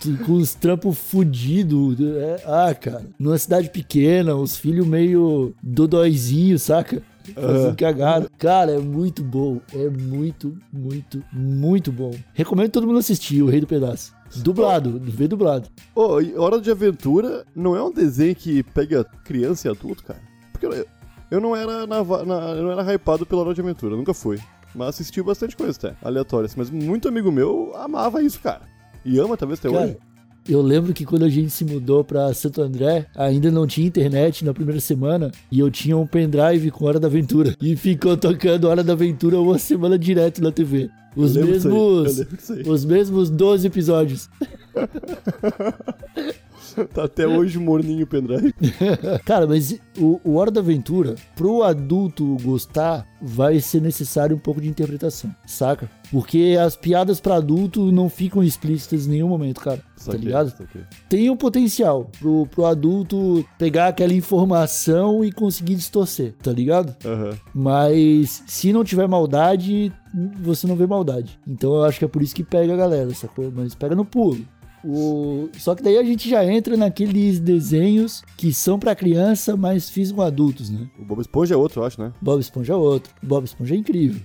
Tu- 0.00 0.18
Com 0.24 0.32
os 0.34 0.54
trampos 0.54 0.98
fudidos. 0.98 1.96
É, 2.00 2.42
ah, 2.46 2.74
cara. 2.74 3.02
Numa 3.18 3.38
cidade 3.38 3.70
pequena, 3.70 4.34
os 4.36 4.56
filhos 4.56 4.86
meio 4.86 5.54
dodóizinhos, 5.62 6.62
saca? 6.62 7.02
Fazendo 7.34 7.76
cagada. 7.76 8.30
Cara, 8.38 8.72
é 8.72 8.78
muito 8.78 9.22
bom. 9.22 9.60
É 9.74 9.88
muito, 9.88 10.56
muito, 10.72 11.22
muito 11.32 11.90
bom. 11.92 12.12
Recomendo 12.34 12.70
todo 12.70 12.86
mundo 12.86 12.98
assistir 12.98 13.42
O 13.42 13.46
Rei 13.46 13.60
do 13.60 13.66
Pedaço. 13.66 14.12
Dublado, 14.36 15.00
vê 15.02 15.26
dublado. 15.26 15.68
Ô, 15.94 16.20
e 16.20 16.36
Hora 16.36 16.60
de 16.60 16.70
Aventura 16.70 17.46
não 17.56 17.74
é 17.74 17.82
um 17.82 17.90
desenho 17.90 18.34
que 18.36 18.62
pega 18.62 19.04
criança 19.24 19.68
e 19.68 19.70
adulto, 19.70 20.04
cara? 20.04 20.20
Porque 20.52 20.66
eu, 20.66 20.86
eu 21.30 21.40
não 21.40 21.56
era 21.56 21.86
na, 21.86 22.02
na- 22.04 22.50
eu 22.54 22.62
não 22.62 22.72
era 22.72 22.92
hypado 22.94 23.24
pela 23.24 23.40
Hora 23.42 23.54
de 23.54 23.60
Aventura, 23.62 23.96
nunca 23.96 24.12
fui. 24.12 24.38
Mas 24.74 24.88
assisti 24.88 25.22
bastante 25.22 25.56
coisa 25.56 25.72
até, 25.78 25.96
aleatórias. 26.06 26.54
Mas 26.54 26.68
muito 26.68 27.08
amigo 27.08 27.32
meu 27.32 27.72
amava 27.74 28.22
isso, 28.22 28.38
cara. 28.40 28.62
E 29.02 29.18
ama 29.18 29.34
talvez 29.36 29.58
até 29.60 29.70
Cara, 29.70 29.84
hoje. 29.86 29.96
Eu 30.48 30.62
lembro 30.62 30.94
que 30.94 31.04
quando 31.04 31.24
a 31.24 31.28
gente 31.28 31.50
se 31.50 31.64
mudou 31.64 32.02
pra 32.02 32.32
Santo 32.32 32.62
André, 32.62 33.06
ainda 33.14 33.50
não 33.50 33.66
tinha 33.66 33.86
internet 33.86 34.44
na 34.44 34.54
primeira 34.54 34.80
semana 34.80 35.30
e 35.50 35.60
eu 35.60 35.70
tinha 35.70 35.96
um 35.96 36.06
pendrive 36.06 36.70
com 36.70 36.86
Hora 36.86 36.98
da 36.98 37.06
Aventura. 37.06 37.54
E 37.60 37.76
ficou 37.76 38.16
tocando 38.16 38.68
Hora 38.68 38.82
da 38.82 38.94
Aventura 38.94 39.38
uma 39.38 39.58
semana 39.58 39.98
direto 39.98 40.42
na 40.42 40.50
TV. 40.50 40.90
Os 41.14 41.36
mesmos. 41.36 42.24
Os 42.66 42.84
mesmos 42.84 43.30
12 43.30 43.66
episódios. 43.66 44.28
Tá 46.94 47.04
até 47.04 47.26
hoje 47.26 47.58
morninho 47.58 48.04
o 48.04 48.06
pendrive. 48.06 48.54
Cara, 49.24 49.46
mas 49.46 49.78
o, 49.98 50.20
o 50.24 50.36
Hora 50.36 50.50
da 50.50 50.60
Aventura, 50.60 51.14
pro 51.36 51.62
adulto 51.62 52.36
gostar, 52.42 53.06
vai 53.20 53.60
ser 53.60 53.80
necessário 53.80 54.34
um 54.36 54.38
pouco 54.38 54.60
de 54.60 54.68
interpretação, 54.68 55.34
saca? 55.46 55.90
Porque 56.10 56.56
as 56.60 56.74
piadas 56.76 57.20
pra 57.20 57.36
adulto 57.36 57.92
não 57.92 58.08
ficam 58.08 58.42
explícitas 58.42 59.06
em 59.06 59.10
nenhum 59.10 59.28
momento, 59.28 59.60
cara. 59.60 59.76
Tá 59.78 59.84
Saquei, 59.96 60.20
ligado? 60.20 60.54
tem 61.08 61.28
o 61.28 61.36
potencial 61.36 62.10
pro, 62.18 62.46
pro 62.46 62.64
adulto 62.64 63.44
pegar 63.58 63.88
aquela 63.88 64.14
informação 64.14 65.24
e 65.24 65.30
conseguir 65.32 65.74
distorcer, 65.74 66.34
tá 66.42 66.52
ligado? 66.52 66.96
Aham. 67.04 67.36
Mas 67.52 68.42
se 68.46 68.72
não 68.72 68.84
tiver 68.84 69.06
maldade, 69.08 69.92
você 70.40 70.66
não 70.66 70.76
vê 70.76 70.86
maldade. 70.86 71.38
Então 71.46 71.74
eu 71.74 71.84
acho 71.84 71.98
que 71.98 72.04
é 72.04 72.08
por 72.08 72.22
isso 72.22 72.34
que 72.34 72.44
pega 72.44 72.72
a 72.72 72.76
galera, 72.76 73.12
sacou? 73.12 73.52
Mas 73.54 73.74
pega 73.74 73.94
no 73.94 74.04
pulo. 74.04 74.44
O... 74.84 75.48
Só 75.58 75.74
que 75.74 75.82
daí 75.82 75.98
a 75.98 76.02
gente 76.02 76.28
já 76.28 76.44
entra 76.44 76.76
naqueles 76.76 77.40
desenhos 77.40 78.22
que 78.36 78.52
são 78.52 78.78
pra 78.78 78.94
criança, 78.94 79.56
mas 79.56 79.90
fisgam 79.90 80.24
adultos, 80.24 80.70
né? 80.70 80.88
O 80.98 81.04
Bob 81.04 81.20
Esponja 81.20 81.54
é 81.54 81.56
outro, 81.56 81.80
eu 81.80 81.86
acho, 81.86 82.00
né? 82.00 82.12
Bob 82.20 82.40
Esponja 82.40 82.72
é 82.72 82.76
outro. 82.76 83.12
Bob 83.22 83.44
Esponja 83.44 83.74
é 83.74 83.78
incrível. 83.78 84.20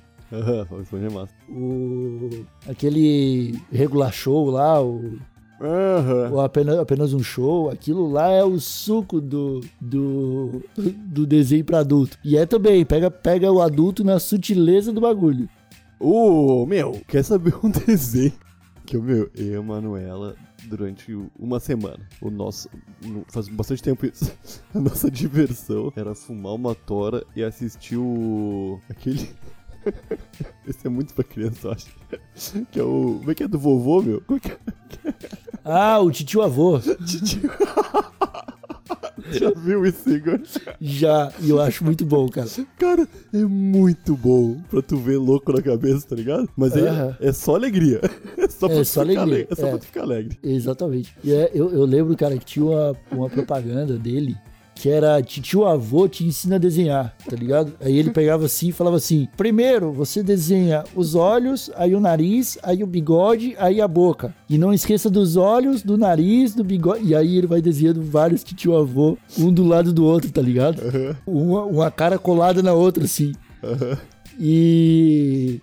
Bob 0.70 0.82
Esponja 0.82 1.08
é 1.08 1.10
massa. 1.10 1.34
O... 1.50 2.30
Aquele 2.68 3.60
regular 3.72 4.12
show 4.12 4.50
lá, 4.50 4.82
o 4.82 5.20
Aham. 5.62 6.32
ou 6.32 6.42
apenas, 6.42 6.78
apenas 6.78 7.14
um 7.14 7.24
show, 7.24 7.70
aquilo 7.70 8.12
lá 8.12 8.30
é 8.30 8.44
o 8.44 8.60
suco 8.60 9.22
do, 9.22 9.62
do, 9.80 10.62
do 11.06 11.26
desenho 11.26 11.64
pra 11.64 11.80
adulto. 11.80 12.18
E 12.24 12.38
é 12.38 12.46
também, 12.46 12.84
pega, 12.86 13.10
pega 13.10 13.52
o 13.52 13.62
adulto 13.62 14.04
na 14.04 14.20
sutileza 14.20 14.92
do 14.92 15.00
bagulho. 15.02 15.48
Ô, 16.00 16.66
meu, 16.66 17.00
quer 17.08 17.24
saber 17.24 17.54
um 17.64 17.70
desenho? 17.86 18.34
Que 18.86 18.98
eu, 18.98 19.02
meu, 19.02 19.32
eu 19.36 19.54
e 19.54 19.56
a 19.56 19.62
Manuela, 19.62 20.36
durante 20.66 21.18
uma 21.40 21.60
semana, 21.60 22.00
o 22.22 22.30
nosso. 22.30 22.70
no- 23.02 23.26
Faz 23.30 23.48
bastante 23.48 23.82
tempo 23.82 24.06
isso. 24.06 24.32
A 24.76 24.80
nossa 24.80 25.10
diversão 25.10 25.92
era 25.96 26.14
fumar 26.14 26.54
uma 26.54 26.76
tora 26.76 27.26
e 27.36 27.44
assistir 27.44 27.96
o. 27.98 28.80
aquele. 28.90 29.30
Esse 30.68 30.86
é 30.88 30.90
muito 30.90 31.14
pra 31.14 31.24
criança, 31.24 31.68
eu 31.68 31.72
acho. 31.72 32.66
Que 32.72 32.80
é 32.80 32.84
o. 32.84 33.18
Como 33.20 33.32
é 33.32 33.36
que 33.36 33.44
é 33.44 33.48
do 33.48 33.58
vovô, 33.60 34.02
meu? 34.02 34.22
Como 34.22 34.38
é 34.38 34.42
que 34.42 34.52
é? 34.52 34.58
Ah, 35.64 36.00
o 36.00 36.12
titio 36.12 36.42
avô. 36.42 36.80
Já 39.32 39.52
viu 39.52 39.86
isso, 39.86 40.10
Igor? 40.10 40.40
Já, 40.80 41.32
e 41.40 41.50
eu 41.50 41.62
acho 41.62 41.84
muito 41.84 42.06
bom, 42.06 42.28
cara. 42.28 42.48
Cara, 42.78 43.08
é 43.34 43.38
muito 43.44 44.16
bom 44.16 44.60
pra 44.70 44.82
tu 44.82 44.98
ver 44.98 45.18
louco 45.18 45.52
na 45.54 45.62
cabeça, 45.62 46.08
tá 46.08 46.16
ligado? 46.16 46.50
Mas 46.58 46.74
aí 46.74 46.88
Aham. 46.88 47.18
é 47.20 47.32
só 47.32 47.56
alegria. 47.56 48.02
É 48.38 48.48
só 48.50 48.68
pra 48.68 48.78
É 48.78 48.80
tu 48.82 48.86
só 48.86 49.02
ficar 49.02 49.22
alegria, 49.22 49.22
alegre. 49.24 49.48
É 49.52 49.56
só 49.56 49.68
é. 49.68 49.70
pra 49.70 49.80
tu 49.80 49.86
ficar 49.86 50.02
alegre. 50.02 50.40
Exatamente. 50.44 51.16
E 51.24 51.34
é, 51.34 51.52
eu, 51.54 51.72
eu 51.72 51.86
lembro, 51.86 52.16
cara, 52.18 52.38
que 52.38 52.46
tinha 52.46 52.66
uma, 52.66 52.96
uma 53.12 53.30
propaganda 53.30 53.98
dele 53.98 54.36
que 54.76 54.90
era 54.90 55.22
titio 55.22 55.66
avô 55.66 56.08
te 56.08 56.26
ensina 56.26 56.56
a 56.56 56.60
desenhar, 56.60 57.16
tá 57.30 57.36
ligado? 57.36 57.74
Aí 57.80 57.98
ele 57.98 58.12
pegava 58.12 58.46
assim 58.46 58.70
e 58.70 58.72
falava 58.72 58.98
assim: 58.98 59.28
primeiro 59.38 59.92
você 59.92 60.24
desenha 60.24 60.84
os 60.96 61.16
olhos, 61.16 61.72
aí 61.76 61.96
o 61.96 62.00
nariz, 62.00 62.58
aí 62.64 62.84
o 62.84 62.88
bigode, 62.88 63.56
aí 63.58 63.80
a 63.80 63.88
boca. 63.88 64.34
E 64.50 64.58
não 64.58 64.74
esqueça 64.74 65.10
dos 65.10 65.36
olhos, 65.36 65.82
do 65.82 65.98
nariz, 65.98 66.54
do 66.54 66.64
bigode. 66.64 67.06
E 67.06 67.16
aí 67.16 67.38
ele 67.38 67.48
vai 67.48 67.62
desenhando 67.62 68.02
vários 68.02 68.44
titio 68.44 68.76
avô, 68.76 69.18
um 69.38 69.52
do 69.52 69.64
lado 69.64 69.94
do 69.94 70.06
outro, 70.06 70.32
tá 70.32 70.42
ligado? 70.42 70.82
Uma, 71.26 71.64
uma 71.64 71.92
cara 71.92 72.18
colada 72.18 72.62
na 72.62 72.74
outra, 72.74 73.04
assim. 73.06 73.34
E 74.40 75.62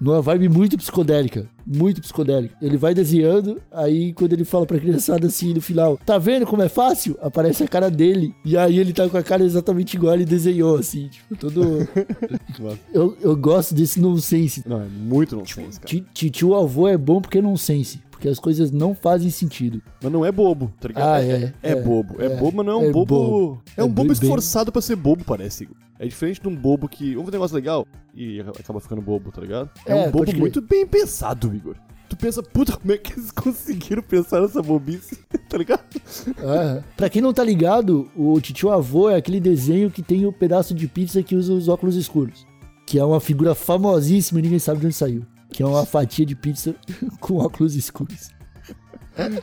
numa 0.00 0.20
vibe 0.22 0.48
muito 0.48 0.76
psicodélica. 0.76 1.48
Muito 1.66 2.00
psicodélica. 2.00 2.54
Ele 2.62 2.76
vai 2.76 2.94
desenhando, 2.94 3.60
aí 3.72 4.12
quando 4.12 4.32
ele 4.34 4.44
fala 4.44 4.64
pra 4.66 4.78
criançada 4.78 5.26
assim 5.26 5.52
no 5.52 5.60
final, 5.60 5.98
tá 6.06 6.16
vendo 6.16 6.46
como 6.46 6.62
é 6.62 6.68
fácil? 6.68 7.18
Aparece 7.20 7.64
a 7.64 7.68
cara 7.68 7.90
dele. 7.90 8.32
E 8.44 8.56
aí 8.56 8.78
ele 8.78 8.92
tá 8.92 9.08
com 9.08 9.16
a 9.16 9.22
cara 9.22 9.42
exatamente 9.42 9.96
igual 9.96 10.14
ele 10.14 10.24
desenhou, 10.24 10.76
assim, 10.78 11.08
tipo, 11.08 11.34
todo. 11.36 11.60
Eu, 12.92 13.16
eu 13.20 13.36
gosto 13.36 13.74
desse 13.74 14.00
nonsense. 14.00 14.62
Não, 14.66 14.80
é 14.80 14.86
muito 14.86 15.36
nonsense, 15.36 15.78
cara. 15.80 15.86
Ti- 15.86 16.04
Titio 16.14 16.54
avô 16.54 16.88
é 16.88 16.96
bom 16.96 17.20
porque 17.20 17.38
é 17.38 17.42
nonsense. 17.42 18.00
Porque 18.16 18.28
as 18.30 18.38
coisas 18.38 18.70
não 18.70 18.94
fazem 18.94 19.28
sentido. 19.28 19.82
Mas 20.02 20.10
não 20.10 20.24
é 20.24 20.32
bobo, 20.32 20.72
tá 20.80 20.88
ligado? 20.88 21.06
Ah, 21.06 21.22
é, 21.22 21.28
é, 21.30 21.52
é 21.62 21.72
é, 21.72 21.82
bobo. 21.82 22.16
É, 22.18 22.24
é. 22.24 22.28
bobo, 22.36 22.56
mas 22.56 22.64
não 22.66 22.72
é 22.72 22.76
um 22.76 22.88
É 22.88 22.90
bobo. 22.90 23.14
bobo. 23.14 23.62
É 23.76 23.82
um 23.82 23.86
É 23.86 23.88
bobo 23.90 24.04
bem- 24.08 24.12
esforçado 24.12 24.72
pra 24.72 24.80
ser 24.80 24.96
bobo, 24.96 25.22
parece. 25.22 25.64
Igor. 25.64 25.76
É 25.98 26.06
diferente 26.06 26.40
de 26.40 26.48
um 26.48 26.56
bobo 26.56 26.88
que. 26.88 27.14
Um 27.14 27.24
negócio 27.26 27.54
legal 27.54 27.86
e 28.14 28.40
acaba 28.40 28.80
ficando 28.80 29.02
bobo, 29.02 29.30
tá 29.30 29.42
ligado? 29.42 29.68
É, 29.84 30.04
É, 30.04 30.08
um 30.08 30.12
pode 30.12 30.30
bobo 30.32 30.40
muito 30.40 30.62
bem 30.62 30.86
pensado, 30.86 31.54
Igor. 31.54 31.76
Tu 32.08 32.16
pensa, 32.16 32.42
puta, 32.42 32.74
como 32.74 32.90
é 32.90 32.96
que 32.96 33.12
eles 33.12 33.30
conseguiram 33.32 34.02
pensar 34.02 34.40
nessa 34.40 34.62
bobice, 34.62 35.18
tá 35.50 35.58
ligado? 35.58 35.84
Ah, 36.38 36.82
pra 36.96 37.10
quem 37.10 37.20
não 37.20 37.34
tá 37.34 37.44
ligado, 37.44 38.08
o 38.16 38.40
titio 38.40 38.70
avô 38.70 39.10
é 39.10 39.16
aquele 39.16 39.40
desenho 39.40 39.90
que 39.90 40.00
tem 40.02 40.24
o 40.24 40.32
pedaço 40.32 40.72
de 40.72 40.88
pizza 40.88 41.22
que 41.22 41.36
usa 41.36 41.52
os 41.52 41.68
óculos 41.68 41.96
escuros. 41.96 42.46
Que 42.86 42.98
é 42.98 43.04
uma 43.04 43.20
figura 43.20 43.54
famosíssima 43.54 44.38
e 44.38 44.42
ninguém 44.42 44.58
sabe 44.58 44.80
de 44.80 44.86
onde 44.86 44.94
saiu. 44.94 45.22
Que 45.56 45.62
é 45.62 45.66
uma 45.66 45.86
fatia 45.86 46.26
de 46.26 46.34
pizza 46.36 46.74
com 47.18 47.38
óculos 47.38 47.74
escuros. 47.74 48.28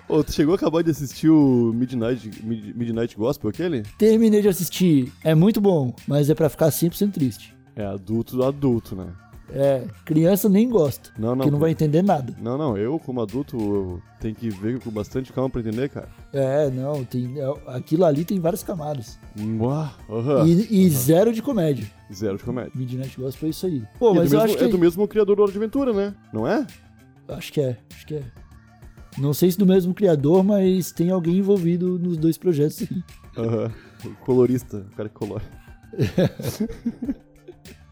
Ô, 0.08 0.24
tu 0.24 0.32
chegou 0.32 0.54
a 0.54 0.56
acabar 0.56 0.84
de 0.84 0.92
assistir 0.92 1.28
o 1.30 1.74
Midnight, 1.74 2.30
Mid- 2.46 2.76
Midnight 2.76 3.18
Gospel, 3.18 3.50
aquele? 3.50 3.82
Terminei 3.98 4.40
de 4.44 4.48
assistir. 4.48 5.12
É 5.24 5.34
muito 5.34 5.60
bom, 5.60 5.96
mas 6.08 6.30
é 6.30 6.36
pra 6.36 6.50
ficar 6.50 6.68
100% 6.70 7.12
triste. 7.12 7.56
É 7.76 7.84
adulto 7.84 8.36
do 8.38 8.44
adulto, 8.46 8.96
né? 8.96 9.08
É, 9.56 9.86
criança 10.04 10.50
nem 10.50 10.68
gosta, 10.68 11.12
Não, 11.16 11.30
não. 11.30 11.38
porque 11.38 11.52
não 11.52 11.60
vai 11.60 11.70
entender 11.70 12.02
nada. 12.02 12.34
Não, 12.42 12.58
não, 12.58 12.76
eu 12.76 12.98
como 12.98 13.22
adulto 13.22 14.02
tenho 14.20 14.34
que 14.34 14.50
ver 14.50 14.80
com 14.80 14.90
bastante 14.90 15.32
calma 15.32 15.48
pra 15.48 15.62
entender, 15.62 15.90
cara. 15.90 16.10
É, 16.34 16.72
não, 16.72 17.06
tem, 17.06 17.40
é, 17.40 17.54
aquilo 17.68 18.04
ali 18.04 18.26
tem 18.26 18.40
várias 18.40 18.64
camadas. 18.64 19.20
Uau, 19.60 19.90
aham. 20.10 20.48
E, 20.48 20.86
e 20.86 20.90
zero 20.90 21.32
de 21.32 21.42
comédia. 21.44 21.86
Zero 22.12 22.38
de 22.38 22.44
comédia. 22.44 22.72
Midnight 22.74 23.16
Gospel 23.16 23.40
foi 23.40 23.50
isso 23.50 23.66
aí. 23.68 23.84
Pô, 24.00 24.14
E 24.14 24.18
é 24.18 24.20
mas 24.22 24.30
do 24.32 24.36
eu 24.38 24.40
mesmo, 24.42 24.52
acho 24.54 24.58
que. 24.58 24.64
é 24.64 24.68
do 24.68 24.80
mesmo 24.80 25.08
criador 25.08 25.36
do 25.36 25.44
Hora 25.44 25.52
de 25.52 25.58
Aventura, 25.60 25.94
né? 25.94 26.16
Não 26.34 26.48
é? 26.48 26.66
Acho 27.28 27.54
que 27.54 27.62
é, 27.62 27.78
acho 27.94 28.08
que 28.08 28.16
é. 28.16 28.24
Não 29.20 29.36
sei 29.36 29.52
se 29.52 29.58
do 29.60 29.68
mesmo 29.68 29.94
criador, 29.94 30.44
mas 30.44 30.92
tem 30.92 31.12
alguém 31.12 31.38
envolvido 31.38 32.00
nos 32.00 32.18
dois 32.18 32.40
projetos 32.40 32.82
aí. 32.82 33.04
Aham. 33.38 33.72
Colorista, 34.26 34.78
o 34.92 34.96
cara 34.96 35.08
que 35.10 35.16
colore. 35.16 35.44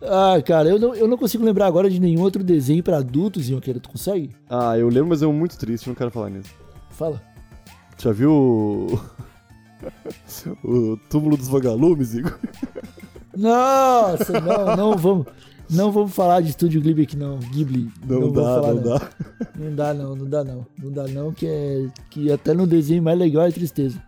Ah, 0.03 0.41
cara, 0.43 0.69
eu 0.69 0.79
não, 0.79 0.95
eu 0.95 1.07
não 1.07 1.17
consigo 1.17 1.43
lembrar 1.43 1.67
agora 1.67 1.89
de 1.89 1.99
nenhum 1.99 2.21
outro 2.21 2.43
desenho 2.43 2.81
pra 2.81 2.97
adultos, 2.97 3.49
Ionqueira. 3.49 3.79
Tu 3.79 3.89
consegue? 3.89 4.35
Ah, 4.49 4.77
eu 4.77 4.89
lembro, 4.89 5.09
mas 5.09 5.21
é 5.21 5.27
muito 5.27 5.57
triste, 5.57 5.87
não 5.87 5.95
quero 5.95 6.09
falar 6.09 6.29
nisso. 6.29 6.49
Fala. 6.89 7.21
Já 7.97 8.11
viu 8.11 8.31
o. 8.31 9.01
o 10.65 10.97
túmulo 11.09 11.37
dos 11.37 11.47
vagalumes, 11.47 12.15
Igor? 12.15 12.37
Nossa, 13.35 14.39
não, 14.41 14.75
não 14.75 14.97
vamos. 14.97 15.27
Não 15.69 15.89
vamos 15.89 16.13
falar 16.13 16.41
de 16.41 16.49
Estúdio 16.49 16.81
Ghibli 16.81 17.03
aqui 17.03 17.15
não, 17.15 17.37
Ghibli. 17.37 17.89
Não, 18.05 18.19
vamos 18.19 18.33
dá, 18.33 18.41
falar, 18.41 18.73
não 18.73 18.81
dá. 18.83 19.09
Não 19.55 19.75
dá 19.75 19.93
não, 19.93 20.15
não 20.15 20.29
dá 20.29 20.43
não. 20.43 20.67
Não 20.77 20.91
dá 20.91 21.07
não, 21.07 21.31
que, 21.31 21.47
é, 21.47 21.87
que 22.09 22.29
até 22.29 22.53
no 22.53 22.67
desenho 22.67 23.01
mais 23.01 23.17
legal 23.17 23.45
é 23.45 23.51
tristeza. 23.51 24.01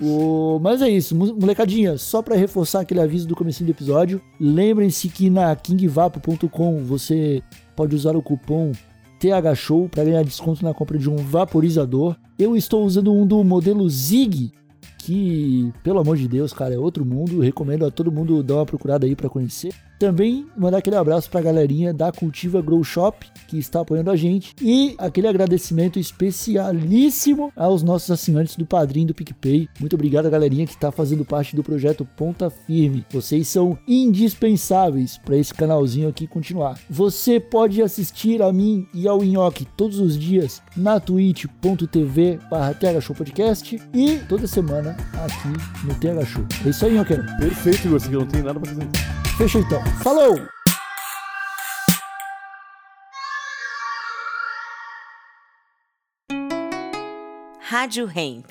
O, 0.00 0.60
mas 0.62 0.80
é 0.80 0.88
isso, 0.88 1.14
mo- 1.16 1.34
molecadinha, 1.34 1.98
só 1.98 2.22
pra 2.22 2.36
reforçar 2.36 2.80
aquele 2.80 3.00
aviso 3.00 3.26
do 3.26 3.34
começo 3.34 3.64
do 3.64 3.70
episódio, 3.70 4.20
lembrem-se 4.40 5.08
que 5.08 5.28
na 5.28 5.54
kingvapo.com 5.56 6.84
você 6.84 7.42
pode 7.74 7.96
usar 7.96 8.14
o 8.16 8.22
cupom 8.22 8.70
THShow 9.18 9.88
para 9.88 10.04
ganhar 10.04 10.22
desconto 10.22 10.64
na 10.64 10.72
compra 10.72 10.96
de 10.98 11.10
um 11.10 11.16
vaporizador. 11.16 12.14
Eu 12.38 12.56
estou 12.56 12.84
usando 12.84 13.12
um 13.12 13.26
do 13.26 13.42
modelo 13.42 13.88
Zig, 13.90 14.52
que, 14.98 15.72
pelo 15.82 15.98
amor 15.98 16.16
de 16.16 16.28
Deus, 16.28 16.52
cara, 16.52 16.74
é 16.74 16.78
outro 16.78 17.04
mundo. 17.04 17.40
Recomendo 17.40 17.84
a 17.84 17.90
todo 17.90 18.12
mundo 18.12 18.42
dar 18.42 18.56
uma 18.56 18.66
procurada 18.66 19.06
aí 19.06 19.16
para 19.16 19.28
conhecer. 19.28 19.72
Também 19.98 20.46
mandar 20.56 20.78
aquele 20.78 20.96
abraço 20.96 21.28
pra 21.30 21.40
galerinha 21.40 21.92
da 21.92 22.12
Cultiva 22.12 22.62
Grow 22.62 22.84
Shop, 22.84 23.26
que 23.48 23.58
está 23.58 23.80
apoiando 23.80 24.10
a 24.10 24.16
gente. 24.16 24.54
E 24.62 24.94
aquele 24.98 25.26
agradecimento 25.26 25.98
especialíssimo 25.98 27.52
aos 27.56 27.82
nossos 27.82 28.10
assinantes 28.10 28.56
do 28.56 28.64
Padrinho 28.64 29.08
do 29.08 29.14
PicPay. 29.14 29.68
Muito 29.80 29.94
obrigado, 29.94 30.30
galerinha, 30.30 30.66
que 30.66 30.74
está 30.74 30.92
fazendo 30.92 31.24
parte 31.24 31.56
do 31.56 31.64
projeto 31.64 32.06
Ponta 32.16 32.48
Firme. 32.48 33.04
Vocês 33.10 33.48
são 33.48 33.78
indispensáveis 33.88 35.18
para 35.18 35.36
esse 35.36 35.52
canalzinho 35.52 36.08
aqui 36.08 36.26
continuar. 36.26 36.78
Você 36.88 37.40
pode 37.40 37.82
assistir 37.82 38.40
a 38.42 38.52
mim 38.52 38.86
e 38.94 39.08
ao 39.08 39.22
Nhoque 39.24 39.66
todos 39.76 39.98
os 39.98 40.18
dias 40.18 40.62
na 40.76 41.00
twitch.tv 41.00 42.38
barra 42.50 42.76
e 43.92 44.18
toda 44.28 44.46
semana 44.46 44.96
aqui 45.14 45.86
no 45.86 45.94
TH 45.94 46.24
Show. 46.24 46.44
É 46.64 46.68
isso 46.68 46.86
aí, 46.86 46.94
Nhoque. 46.94 47.16
Perfeito, 47.38 47.88
eu 47.88 48.20
não 48.20 48.26
tenho 48.26 48.44
nada 48.44 48.60
pra 48.60 48.70
acrescentar. 48.70 49.27
Fechou 49.38 49.60
então. 49.60 49.80
Falou! 50.02 50.36
Rádio 57.60 58.10
Hemp. 58.12 58.50